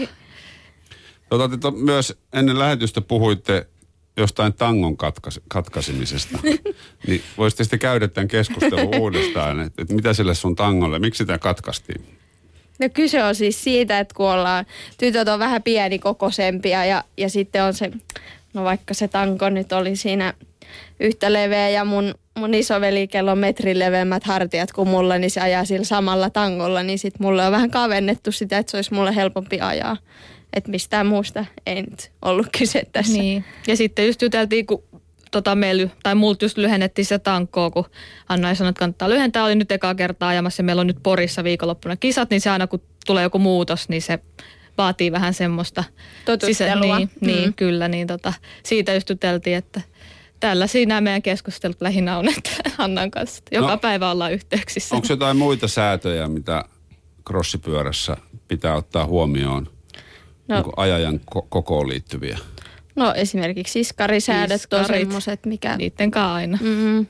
Tota, 1.29 1.49
te 1.49 1.57
to, 1.57 1.71
myös 1.71 2.17
ennen 2.33 2.59
lähetystä 2.59 3.01
puhuitte 3.01 3.67
jostain 4.17 4.53
tangon 4.53 4.97
katkas, 4.97 5.39
katkaisemisesta. 5.47 6.39
niin 7.07 7.23
voisitte 7.37 7.63
sitten 7.63 7.79
käydä 7.79 8.07
tämän 8.07 8.27
keskustelun 8.27 8.95
uudestaan, 8.95 9.59
että, 9.59 9.81
että 9.81 9.93
mitä 9.93 10.13
sille 10.13 10.35
sun 10.35 10.55
tangolle, 10.55 10.99
miksi 10.99 11.17
sitä 11.17 11.37
katkaistiin? 11.37 12.19
No 12.79 12.89
kyse 12.93 13.23
on 13.23 13.35
siis 13.35 13.63
siitä, 13.63 13.99
että 13.99 14.13
kun 14.15 14.29
ollaan, 14.29 14.65
tytöt 14.97 15.27
on 15.27 15.39
vähän 15.39 15.63
pienikokoisempia 15.63 16.85
ja, 16.85 17.03
ja 17.17 17.29
sitten 17.29 17.63
on 17.63 17.73
se, 17.73 17.91
no 18.53 18.63
vaikka 18.63 18.93
se 18.93 19.07
tanko 19.07 19.49
nyt 19.49 19.71
oli 19.71 19.95
siinä 19.95 20.33
yhtä 20.99 21.33
leveä 21.33 21.69
ja 21.69 21.85
mun, 21.85 22.15
mun 22.39 22.53
isoveli, 22.53 23.07
kello 23.07 23.31
on 23.31 23.37
metrin 23.37 23.79
leveämmät 23.79 24.23
hartiat 24.23 24.71
kuin 24.71 24.87
mulla, 24.89 25.17
niin 25.17 25.31
se 25.31 25.41
ajaa 25.41 25.65
sillä 25.65 25.85
samalla 25.85 26.29
tangolla, 26.29 26.83
niin 26.83 26.99
sitten 26.99 27.25
mulle 27.27 27.45
on 27.45 27.51
vähän 27.51 27.71
kavennettu 27.71 28.31
sitä, 28.31 28.57
että 28.57 28.71
se 28.71 28.77
olisi 28.77 28.93
mulle 28.93 29.15
helpompi 29.15 29.59
ajaa. 29.61 29.97
Että 30.53 30.71
mistään 30.71 31.07
muusta 31.07 31.45
ei 31.65 31.81
nyt 31.81 32.11
ollut 32.21 32.47
kyse 32.57 32.83
tässä. 32.91 33.17
Niin. 33.17 33.45
Ja 33.67 33.77
sitten 33.77 34.07
just 34.07 34.21
juteltiin, 34.21 34.65
kun 34.65 34.83
tota 35.31 35.55
meillä, 35.55 35.89
tai 36.03 36.15
multa 36.15 36.45
just 36.45 36.57
lyhennettiin 36.57 37.05
se 37.05 37.19
tankkoa, 37.19 37.69
kun 37.71 37.85
Anna 38.29 38.49
ei 38.49 38.55
sanonut, 38.55 38.71
että 38.73 38.79
kannattaa 38.79 39.09
lyhentää. 39.09 39.43
Oli 39.43 39.55
nyt 39.55 39.71
ekaa 39.71 39.95
kertaa 39.95 40.29
ajamassa 40.29 40.61
ja 40.61 40.63
meillä 40.65 40.79
on 40.79 40.87
nyt 40.87 40.97
Porissa 41.03 41.43
viikonloppuna 41.43 41.95
kisat, 41.95 42.29
niin 42.29 42.41
se 42.41 42.49
aina 42.49 42.67
kun 42.67 42.81
tulee 43.05 43.23
joku 43.23 43.39
muutos, 43.39 43.89
niin 43.89 44.01
se 44.01 44.19
vaatii 44.77 45.11
vähän 45.11 45.33
semmoista 45.33 45.83
Totuttelua. 46.25 46.97
niin, 46.97 47.09
niin 47.21 47.45
Mm. 47.49 47.53
kyllä, 47.53 47.87
niin 47.87 48.07
tota, 48.07 48.33
siitä 48.63 48.93
just 48.93 49.09
juteltiin, 49.09 49.55
että 49.57 49.81
tällä 50.39 50.67
siinä 50.67 51.01
meidän 51.01 51.21
keskustelut 51.21 51.81
lähinnä 51.81 52.17
on, 52.17 52.27
että 52.37 52.49
Annan 52.77 53.11
kanssa. 53.11 53.43
Joka 53.51 53.67
No, 53.67 53.77
päivä 53.77 54.11
ollaan 54.11 54.33
yhteyksissä. 54.33 54.95
Onko 54.95 55.07
jotain 55.09 55.37
muita 55.37 55.67
säätöjä, 55.67 56.27
mitä 56.27 56.65
crossipyörässä 57.27 58.17
pitää 58.47 58.75
ottaa 58.75 59.05
huomioon 59.05 59.67
No. 60.47 60.55
niin 60.61 60.73
ajajan 60.77 61.19
ko- 61.35 61.45
kokoon 61.49 61.89
liittyviä? 61.89 62.37
No 62.95 63.13
esimerkiksi 63.13 63.79
iskarisäädöt 63.79 64.73
on 64.73 64.81
Iskarit. 64.81 65.01
semmoiset, 65.01 65.45
mikä... 65.45 65.77
Niitten 65.77 66.11
kanssa 66.11 66.33
aina. 66.33 66.57
Mm, 66.61 67.05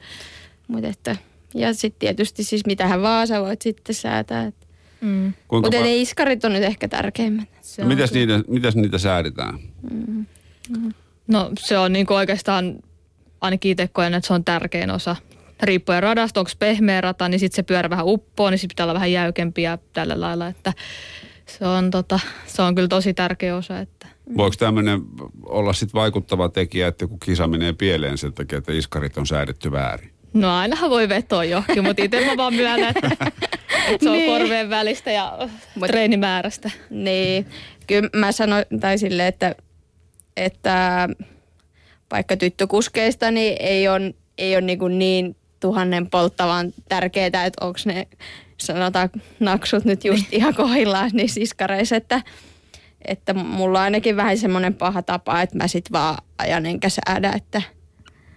mut 0.68 0.84
että, 0.86 1.16
ja 1.56 1.74
sitten 1.74 2.00
tietysti 2.00 2.44
siis 2.44 2.66
mitähän 2.66 3.02
vaan 3.02 3.28
sä 3.28 3.42
voit 3.42 3.62
sitten 3.62 3.96
säätää. 3.96 4.46
Et. 4.46 4.56
Mm. 5.02 5.34
Kuinka 5.48 5.68
Mutta 5.68 5.78
pa- 5.78 5.84
ne 5.84 5.96
iskarit 5.98 6.46
on 6.46 6.54
nyt 6.54 6.64
ehkä 6.64 6.88
tärkeimmät. 6.88 7.50
Se 7.62 7.82
no, 7.82 7.86
on 7.86 7.94
mitäs, 7.96 8.12
kyllä. 8.12 8.26
niitä, 8.38 8.52
mitäs 8.52 8.76
niitä 8.76 8.98
säädetään? 8.98 9.60
No 11.28 11.52
se 11.60 11.78
on 11.78 11.94
niinku 11.94 12.14
oikeastaan, 12.14 12.76
ainakin 13.42 13.72
itse 13.72 13.88
koen, 13.88 14.14
että 14.14 14.28
se 14.28 14.34
on 14.34 14.46
tärkein 14.46 14.92
osa. 14.92 15.16
Riippuen 15.64 16.04
radasta, 16.04 16.40
onko 16.40 16.52
pehmeä 16.60 17.02
rata, 17.02 17.30
niin 17.30 17.40
sitten 17.40 17.56
se 17.56 17.64
pyörä 17.64 17.90
vähän 17.90 18.06
uppoo, 18.06 18.50
niin 18.50 18.58
sitten 18.60 18.74
pitää 18.76 18.84
olla 18.84 18.94
vähän 18.94 19.12
jäykempi 19.12 19.62
ja 19.62 19.78
tällä 19.94 20.22
lailla, 20.22 20.48
että 20.48 20.74
se 21.46 21.68
on, 21.68 21.92
tota, 21.92 22.20
se 22.46 22.62
on 22.62 22.76
kyllä 22.76 22.88
tosi 22.88 23.14
tärkeä 23.14 23.56
osa. 23.56 23.80
Että. 23.80 24.08
Voiko 24.38 24.56
tämmöinen 24.60 25.02
olla 25.46 25.74
sitten 25.74 26.00
vaikuttava 26.00 26.50
tekijä, 26.50 26.88
että 26.88 27.04
joku 27.04 27.18
kisa 27.18 27.48
menee 27.48 27.74
pieleen 27.74 28.18
sen 28.18 28.34
takia, 28.34 28.58
että 28.58 28.74
iskarit 28.74 29.18
on 29.18 29.28
säädetty 29.28 29.72
väärin? 29.72 30.10
No 30.34 30.58
ainahan 30.58 30.90
voi 30.90 31.10
vetoa 31.10 31.44
johonkin, 31.44 31.84
mutta 31.84 32.04
itse 32.04 32.26
mä 32.26 32.38
vaan 32.38 32.54
myönnän, 32.54 32.90
että, 32.96 33.10
että 33.88 34.04
se 34.04 34.10
on 34.10 34.16
Niin. 34.18 34.40
korveen 34.40 34.70
välistä 34.70 35.12
ja 35.12 35.38
Mut- 35.80 35.88
treenimäärästä. 35.88 36.72
Niin, 36.90 37.46
kyllä 37.88 38.10
mä 38.16 38.32
sanoin, 38.32 38.66
tai 38.80 38.98
sille, 38.98 39.28
että, 39.28 39.56
että 40.38 41.08
vaikka 42.12 42.38
tyttökuskeista, 42.38 43.32
niin 43.32 43.56
ei 43.60 43.88
ole, 43.88 44.14
ei 44.38 44.56
ole 44.56 44.62
niin, 44.62 44.80
niin 44.98 45.36
tuhannen 45.60 46.10
polttavan 46.10 46.74
tärkeää, 46.90 47.26
että 47.26 47.66
onko 47.66 47.80
ne 47.86 48.08
sanotaan 48.58 49.10
naksut 49.40 49.86
nyt 49.86 50.06
just 50.06 50.26
ihan 50.32 50.56
kohdillaan 50.56 51.10
niissä 51.14 51.42
iskareissa, 51.42 51.96
että, 51.96 52.22
että 53.06 53.34
mulla 53.34 53.80
on 53.80 53.84
ainakin 53.84 54.16
vähän 54.16 54.38
semmoinen 54.38 54.74
paha 54.74 55.02
tapa, 55.02 55.42
että 55.42 55.58
mä 55.58 55.68
sit 55.68 55.92
vaan 55.92 56.18
ajan 56.38 56.66
enkä 56.66 56.88
säädä, 56.90 57.32
että 57.36 57.62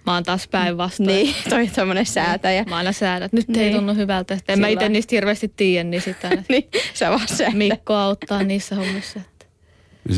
Mä 0.06 0.14
oon 0.14 0.22
taas 0.22 0.48
päinvastoin. 0.48 1.06
niin, 1.06 1.34
toi 1.48 1.66
tommonen 1.68 2.06
säätäjä. 2.06 2.64
Mä 2.68 2.76
aina 2.76 2.92
säädän, 2.92 3.26
että 3.26 3.36
nyt 3.36 3.56
ei 3.56 3.62
Niin. 3.64 3.74
tunnu 3.76 3.94
hyvältä. 3.94 4.34
Että 4.34 4.52
en 4.52 4.60
mä 4.60 4.68
itse 4.68 4.88
niistä 4.88 5.16
hirveästi 5.16 5.52
tiedä, 5.56 5.88
niin 5.88 6.02
aina 6.24 6.42
niin, 6.48 6.68
sä 6.94 7.10
vaan 7.10 7.28
säädät. 7.28 7.54
Mikko 7.54 7.94
auttaa 7.94 8.42
niissä 8.42 8.74
hommissa. 8.74 9.20
Että. 9.20 9.46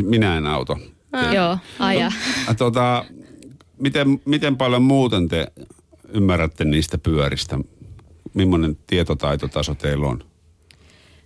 Minä 0.03 0.37
en 0.37 0.47
auta. 0.47 0.77
Joo, 1.35 1.59
aja. 1.79 2.07
Äh, 2.07 2.57
Tota, 2.57 3.05
miten, 3.79 4.21
miten 4.25 4.57
paljon 4.57 4.83
muuten 4.83 5.29
te 5.29 5.47
ymmärrätte 6.09 6.65
niistä 6.65 6.99
pyöristä? 6.99 7.59
Millainen 8.35 8.77
tietotaitotaso 8.87 9.75
teillä 9.75 10.07
on? 10.07 10.25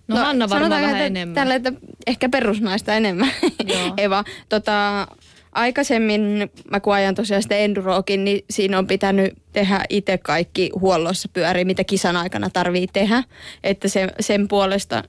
No, 0.07 0.15
no 0.15 0.21
Hanna 0.21 0.49
varmaan 0.49 0.71
vähän 0.81 0.95
että 0.95 1.05
enemmän. 1.05 1.35
Tällä, 1.35 1.55
että 1.55 1.73
ehkä 2.07 2.29
perusnaista 2.29 2.93
enemmän. 2.93 3.31
Joo. 3.73 3.93
Ei 3.97 4.09
vaan, 4.09 4.25
tota, 4.49 5.07
aikaisemmin, 5.51 6.49
mä 6.71 6.79
kun 6.79 6.93
ajan 6.93 7.15
tosiaan 7.15 7.43
sitä 7.43 7.55
enduroakin, 7.55 8.23
niin 8.23 8.45
siinä 8.49 8.77
on 8.77 8.87
pitänyt 8.87 9.33
tehdä 9.53 9.83
itse 9.89 10.17
kaikki 10.17 10.69
huollossa 10.79 11.29
pyöriä, 11.33 11.65
mitä 11.65 11.83
kisan 11.83 12.15
aikana 12.15 12.49
tarvii 12.49 12.87
tehdä. 12.87 13.23
Että 13.63 13.87
se, 13.87 14.07
sen 14.19 14.47
puolesta 14.47 15.03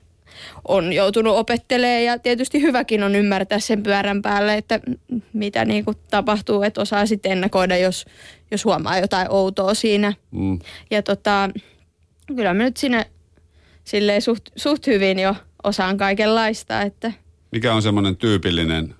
on 0.67 0.93
joutunut 0.93 1.37
opettelemaan 1.37 2.03
ja 2.03 2.19
tietysti 2.19 2.61
hyväkin 2.61 3.03
on 3.03 3.15
ymmärtää 3.15 3.59
sen 3.59 3.83
pyörän 3.83 4.21
päälle, 4.21 4.53
että 4.55 4.79
mitä 5.33 5.65
niin 5.65 5.85
kuin 5.85 5.97
tapahtuu, 6.09 6.63
että 6.63 6.81
osaa 6.81 7.05
sitten 7.05 7.31
ennakoida, 7.31 7.77
jos, 7.77 8.05
jos 8.51 8.65
huomaa 8.65 8.99
jotain 8.99 9.27
outoa 9.29 9.73
siinä. 9.73 10.13
Mm. 10.31 10.59
Ja 10.91 11.01
tota, 11.03 11.49
kyllä 12.35 12.53
mä 12.53 12.63
nyt 12.63 12.77
sinne 12.77 13.05
silleen 13.83 14.21
suht, 14.21 14.49
suht 14.55 14.87
hyvin 14.87 15.19
jo 15.19 15.35
osaan 15.63 15.97
kaikenlaista, 15.97 16.81
että 16.81 17.11
Mikä 17.51 17.73
on 17.73 17.81
semmoinen 17.81 18.17
tyypillinen 18.17 18.95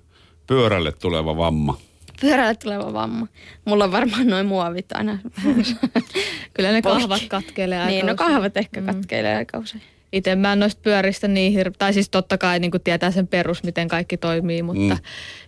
pyörälle 0.46 0.92
tuleva 0.92 1.36
vamma? 1.36 1.78
pyörälle 2.22 2.54
tuleva 2.54 2.92
vamma. 2.92 3.26
Mulla 3.64 3.84
on 3.84 3.92
varmaan 3.92 4.26
noin 4.26 4.46
muovit 4.46 4.92
aina. 4.92 5.18
Kyllä 6.54 6.72
ne 6.72 6.82
kahvat 6.82 7.22
katkeilee 7.28 7.78
aika 7.78 7.90
niin, 7.90 8.06
no 8.06 8.12
usein. 8.12 8.28
kahvat 8.28 8.56
ehkä 8.56 8.80
mm. 8.80 8.86
katkeilee 8.86 9.36
aika 9.36 9.58
usein 9.58 9.82
itse 10.12 10.36
mä 10.36 10.52
en 10.52 10.58
noista 10.58 10.80
pyöristä 10.82 11.28
niin 11.28 11.52
hirveä, 11.52 11.74
tai 11.78 11.92
siis 11.92 12.10
totta 12.10 12.38
kai 12.38 12.58
niin 12.58 12.70
kuin 12.70 12.82
tietää 12.82 13.10
sen 13.10 13.26
perus, 13.26 13.62
miten 13.62 13.88
kaikki 13.88 14.16
toimii, 14.16 14.62
mutta 14.62 14.94
mm. 14.94 15.00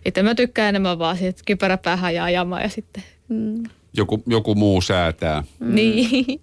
itse 0.05 0.23
mä 0.23 0.35
tykkään 0.35 0.69
enemmän 0.69 0.99
vaan 0.99 1.17
siitä, 1.17 1.29
että 1.29 1.41
kypäräpää 1.45 2.11
ja 2.11 2.29
jamaa 2.29 2.61
ja 2.61 2.69
sitten. 2.69 3.03
Mm. 3.27 3.63
Joku, 3.93 4.23
joku 4.27 4.55
muu 4.55 4.81
säätää. 4.81 5.43
Mm. 5.59 5.75
Niin. 5.75 6.41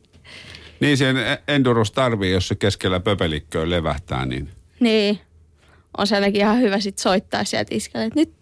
Niin 0.81 0.99
sen 0.99 1.17
enduros 1.49 1.93
tarvii, 1.93 2.33
jos 2.33 2.49
se 2.49 2.55
keskellä 2.55 3.01
pöpelikköä 3.01 3.71
levähtää, 3.71 4.27
niin... 4.27 4.49
Niin. 4.81 5.21
On 5.99 6.07
se 6.07 6.15
ainakin 6.15 6.41
ihan 6.41 6.61
hyvä 6.61 6.81
sit 6.81 6.99
soittaa 6.99 7.45
sieltä 7.45 7.75
iskelle, 7.75 8.07
että 8.07 8.21
nyt 8.21 8.33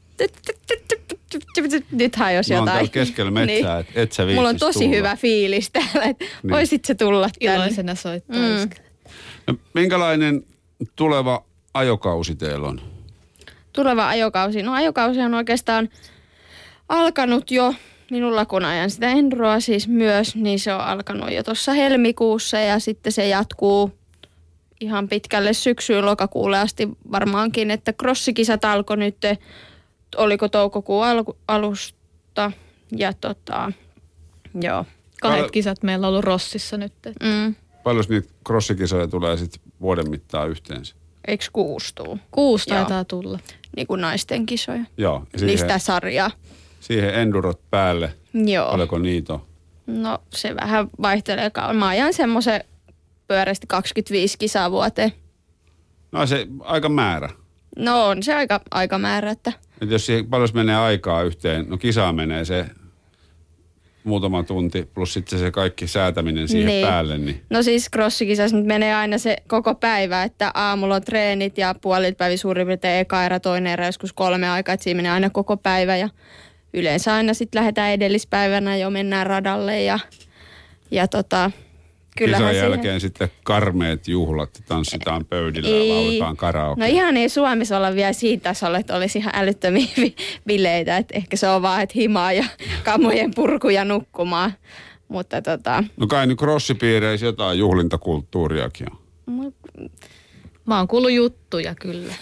nyt 1.90 2.16
hajos 2.16 2.50
jotain. 2.50 2.68
Mä 2.68 2.78
oon 2.78 2.90
keskellä 2.90 3.30
metsää, 3.30 3.76
niin. 3.76 3.86
et, 3.90 3.96
et 4.02 4.12
sä 4.12 4.26
Mulla 4.26 4.48
on 4.48 4.58
tosi 4.58 4.78
tulla. 4.78 4.96
hyvä 4.96 5.16
fiilis 5.16 5.70
täällä, 5.70 6.04
että 6.04 6.24
niin. 6.24 6.50
voisit 6.50 6.84
se 6.84 6.94
tulla 6.94 7.28
tänne. 7.38 7.54
Iloisena 7.54 7.94
soittaa 7.94 8.36
mm. 8.36 8.42
nyt 8.42 8.89
no, 9.52 9.58
minkälainen 9.74 10.44
tuleva 10.96 11.44
ajokausi 11.74 12.34
teillä 12.34 12.68
on? 12.68 12.80
tuleva 13.72 14.08
ajokausi. 14.08 14.62
No 14.62 14.72
ajokausi 14.72 15.20
on 15.20 15.34
oikeastaan 15.34 15.88
alkanut 16.88 17.50
jo, 17.50 17.74
minulla 18.10 18.46
kun 18.46 18.64
ajan 18.64 18.90
sitä 18.90 19.08
enduroa 19.08 19.60
siis 19.60 19.88
myös, 19.88 20.36
niin 20.36 20.58
se 20.58 20.74
on 20.74 20.80
alkanut 20.80 21.32
jo 21.32 21.42
tuossa 21.42 21.72
helmikuussa 21.72 22.58
ja 22.58 22.78
sitten 22.78 23.12
se 23.12 23.28
jatkuu 23.28 23.92
ihan 24.80 25.08
pitkälle 25.08 25.52
syksyyn 25.52 26.06
lokakuulle 26.06 26.58
asti 26.58 26.88
varmaankin, 27.12 27.70
että 27.70 27.92
crossikisat 27.92 28.64
alkoi 28.64 28.96
nyt, 28.96 29.16
oliko 30.16 30.48
toukokuun 30.48 31.06
alku, 31.06 31.36
alusta 31.48 32.52
ja 32.96 33.12
tota, 33.12 33.72
joo. 34.62 34.84
Kahdet 35.20 35.42
Pal- 35.42 35.50
kisat 35.50 35.82
meillä 35.82 36.06
on 36.06 36.08
ollut 36.08 36.24
Rossissa 36.24 36.76
nyt. 36.76 36.92
Mm. 37.22 37.54
Paljon 37.82 38.04
niitä 38.08 38.28
crossikisoja 38.46 39.06
tulee 39.08 39.36
sitten 39.36 39.62
vuoden 39.80 40.10
mittaan 40.10 40.48
yhteensä? 40.50 40.94
Eikö? 41.28 41.44
Kuusi 42.30 42.70
Joo. 42.70 42.78
taitaa 42.78 43.04
tulla. 43.04 43.38
Niin 43.76 43.86
kuin 43.86 44.00
naisten 44.00 44.46
kisoja. 44.46 44.84
Joo. 44.96 45.26
Ja 45.32 45.38
Siihen. 45.38 45.46
Niistä 45.56 45.78
sarjaa. 45.78 46.30
siihen 46.80 47.14
endurot 47.14 47.60
päälle. 47.70 48.12
Joo. 48.34 48.70
Paljonko 48.70 48.98
niitä 48.98 49.32
on? 49.32 49.40
No 49.86 50.18
se 50.30 50.56
vähän 50.56 50.88
vaihtelee. 51.02 51.50
Mä 51.74 51.88
ajan 51.88 52.12
semmoisen 52.14 52.64
pyörästi 53.28 53.66
25 53.66 54.38
kisaa 54.38 54.70
vuoteen. 54.70 55.12
No 56.12 56.26
se 56.26 56.46
aika 56.60 56.88
määrä. 56.88 57.28
No 57.76 58.06
on 58.06 58.22
se 58.22 58.34
aika, 58.34 58.60
aika 58.70 58.98
määrä, 58.98 59.30
että 59.30 59.52
Et 59.80 59.90
jos 59.90 60.06
siihen 60.06 60.26
paljon 60.26 60.48
menee 60.54 60.76
aikaa 60.76 61.22
yhteen, 61.22 61.66
no 61.68 61.76
kisaa 61.78 62.12
menee 62.12 62.44
se 62.44 62.66
muutama 64.04 64.42
tunti 64.42 64.88
plus 64.94 65.14
sitten 65.14 65.38
se 65.38 65.50
kaikki 65.50 65.86
säätäminen 65.86 66.48
siihen 66.48 66.66
Niin. 66.66 66.86
päälle, 66.86 67.18
niin 67.18 67.42
No 67.50 67.62
siis 67.62 67.88
crossikisassa 67.94 68.56
nyt 68.56 68.66
menee 68.66 68.94
aina 68.94 69.18
se 69.18 69.36
koko 69.48 69.74
päivä, 69.74 70.22
että 70.22 70.50
aamulla 70.54 70.94
on 70.94 71.02
treenit 71.02 71.58
ja 71.58 71.74
puolit 71.80 72.16
päivä 72.16 72.36
suurin 72.36 72.66
piirtein 72.66 73.00
eka 73.00 73.24
erä, 73.24 73.40
toinen 73.40 73.72
erä, 73.72 73.86
joskus 73.86 74.12
kolme 74.12 74.50
aikaa, 74.50 74.72
että 74.72 74.84
siinä 74.84 74.96
menee 74.98 75.12
aina 75.12 75.30
koko 75.30 75.56
päivä 75.56 75.96
ja 75.96 76.08
yleensä 76.74 77.14
aina 77.14 77.34
sitten 77.34 77.60
lähdetään 77.60 77.90
edellispäivänä 77.90 78.76
jo 78.76 78.90
mennään 78.90 79.26
radalle 79.26 79.82
ja, 79.82 79.98
ja 80.90 81.08
tota, 81.08 81.50
kyllähän 82.24 82.42
kisan 82.42 82.54
siihen- 82.54 82.70
jälkeen 82.70 83.00
sitten 83.00 83.28
karmeet 83.42 84.08
juhlat, 84.08 84.50
tanssitaan 84.68 85.24
pöydillä 85.24 85.68
ja 85.84 85.94
lauletaan 85.94 86.36
karaoke. 86.36 86.80
No 86.80 86.86
ihan 86.86 87.16
ei 87.16 87.28
Suomessa 87.28 87.76
olla 87.76 87.94
vielä 87.94 88.12
siinä 88.12 88.40
tasolla, 88.40 88.78
että 88.78 88.96
olisi 88.96 89.18
ihan 89.18 89.32
älyttömiä 89.36 89.86
bileitä. 90.46 90.96
Että 90.96 91.14
ehkä 91.16 91.36
se 91.36 91.48
on 91.48 91.62
vaan, 91.62 91.82
että 91.82 91.92
himaa 91.96 92.32
ja 92.32 92.44
kamojen 92.84 93.30
purkuja 93.34 93.84
nukkumaan. 93.84 94.52
Mutta 95.08 95.42
tota, 95.42 95.84
No 95.96 96.06
kai 96.06 96.26
nyt 96.26 96.38
crossipiireissä 96.38 97.26
jotain 97.26 97.58
juhlintakulttuuriakin 97.58 98.86
on. 98.92 99.52
Mä 100.66 100.78
oon 100.78 100.88
kuullut 100.88 101.10
juttuja 101.12 101.74
kyllä. 101.74 102.14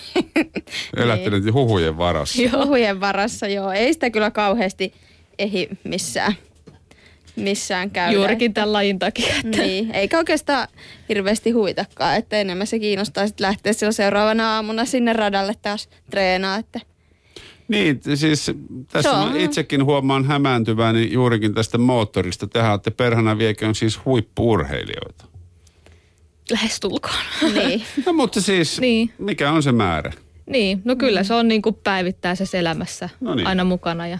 Elätte 0.96 1.30
nyt 1.30 1.52
huhujen 1.52 1.98
varassa. 1.98 2.42
huhujen 2.64 3.00
varassa 3.00 3.46
joo. 3.48 3.72
Ei 3.72 3.92
sitä 3.92 4.10
kyllä 4.10 4.30
kauheasti 4.30 4.92
ehi 5.38 5.68
missään, 5.84 6.32
missään 7.40 7.90
käydä. 7.90 8.12
Juurikin 8.12 8.54
tämän 8.54 8.72
lajin 8.72 8.98
takia. 8.98 9.34
Että 9.44 9.62
Niin, 9.62 9.90
eikä 9.94 10.18
oikeastaan 10.18 10.68
hirveästi 11.08 11.50
huitakaan, 11.50 12.16
että 12.16 12.36
enemmän 12.40 12.66
se 12.66 12.78
kiinnostaa 12.78 13.26
sitten 13.26 13.44
lähteä 13.46 13.72
silloin 13.72 13.92
seuraavana 13.94 14.54
aamuna 14.54 14.84
sinne 14.84 15.12
radalle 15.12 15.54
taas 15.62 15.88
treenaa, 16.10 16.56
että 16.56 16.80
Niin, 17.68 18.00
siis 18.14 18.50
tässä 18.92 19.12
mä 19.12 19.22
on- 19.22 19.36
itsekin 19.36 19.84
huomaan 19.84 20.24
hämääntyväni 20.24 21.12
juurikin 21.12 21.54
tästä 21.54 21.78
moottorista. 21.78 22.46
Tehän 22.46 22.70
olette 22.70 22.90
perhana 22.90 23.38
viekin 23.38 23.74
siis 23.74 24.04
huippuurheilijoita. 24.04 25.24
lähestulkoon. 26.50 27.14
niin. 27.54 27.82
No 28.06 28.12
mutta 28.12 28.40
siis, 28.40 28.80
Niin. 28.80 29.12
mikä 29.18 29.52
on 29.52 29.62
se 29.62 29.72
määrä? 29.72 30.12
Niin, 30.46 30.82
no 30.84 30.96
kyllä 30.96 31.22
se 31.24 31.34
on 31.34 31.48
niin 31.48 31.62
kuin 31.62 31.74
päivittäisessä 31.84 32.58
elämässä 32.58 33.08
No 33.20 33.34
niin. 33.34 33.46
aina 33.46 33.64
mukana 33.64 34.06
ja 34.06 34.18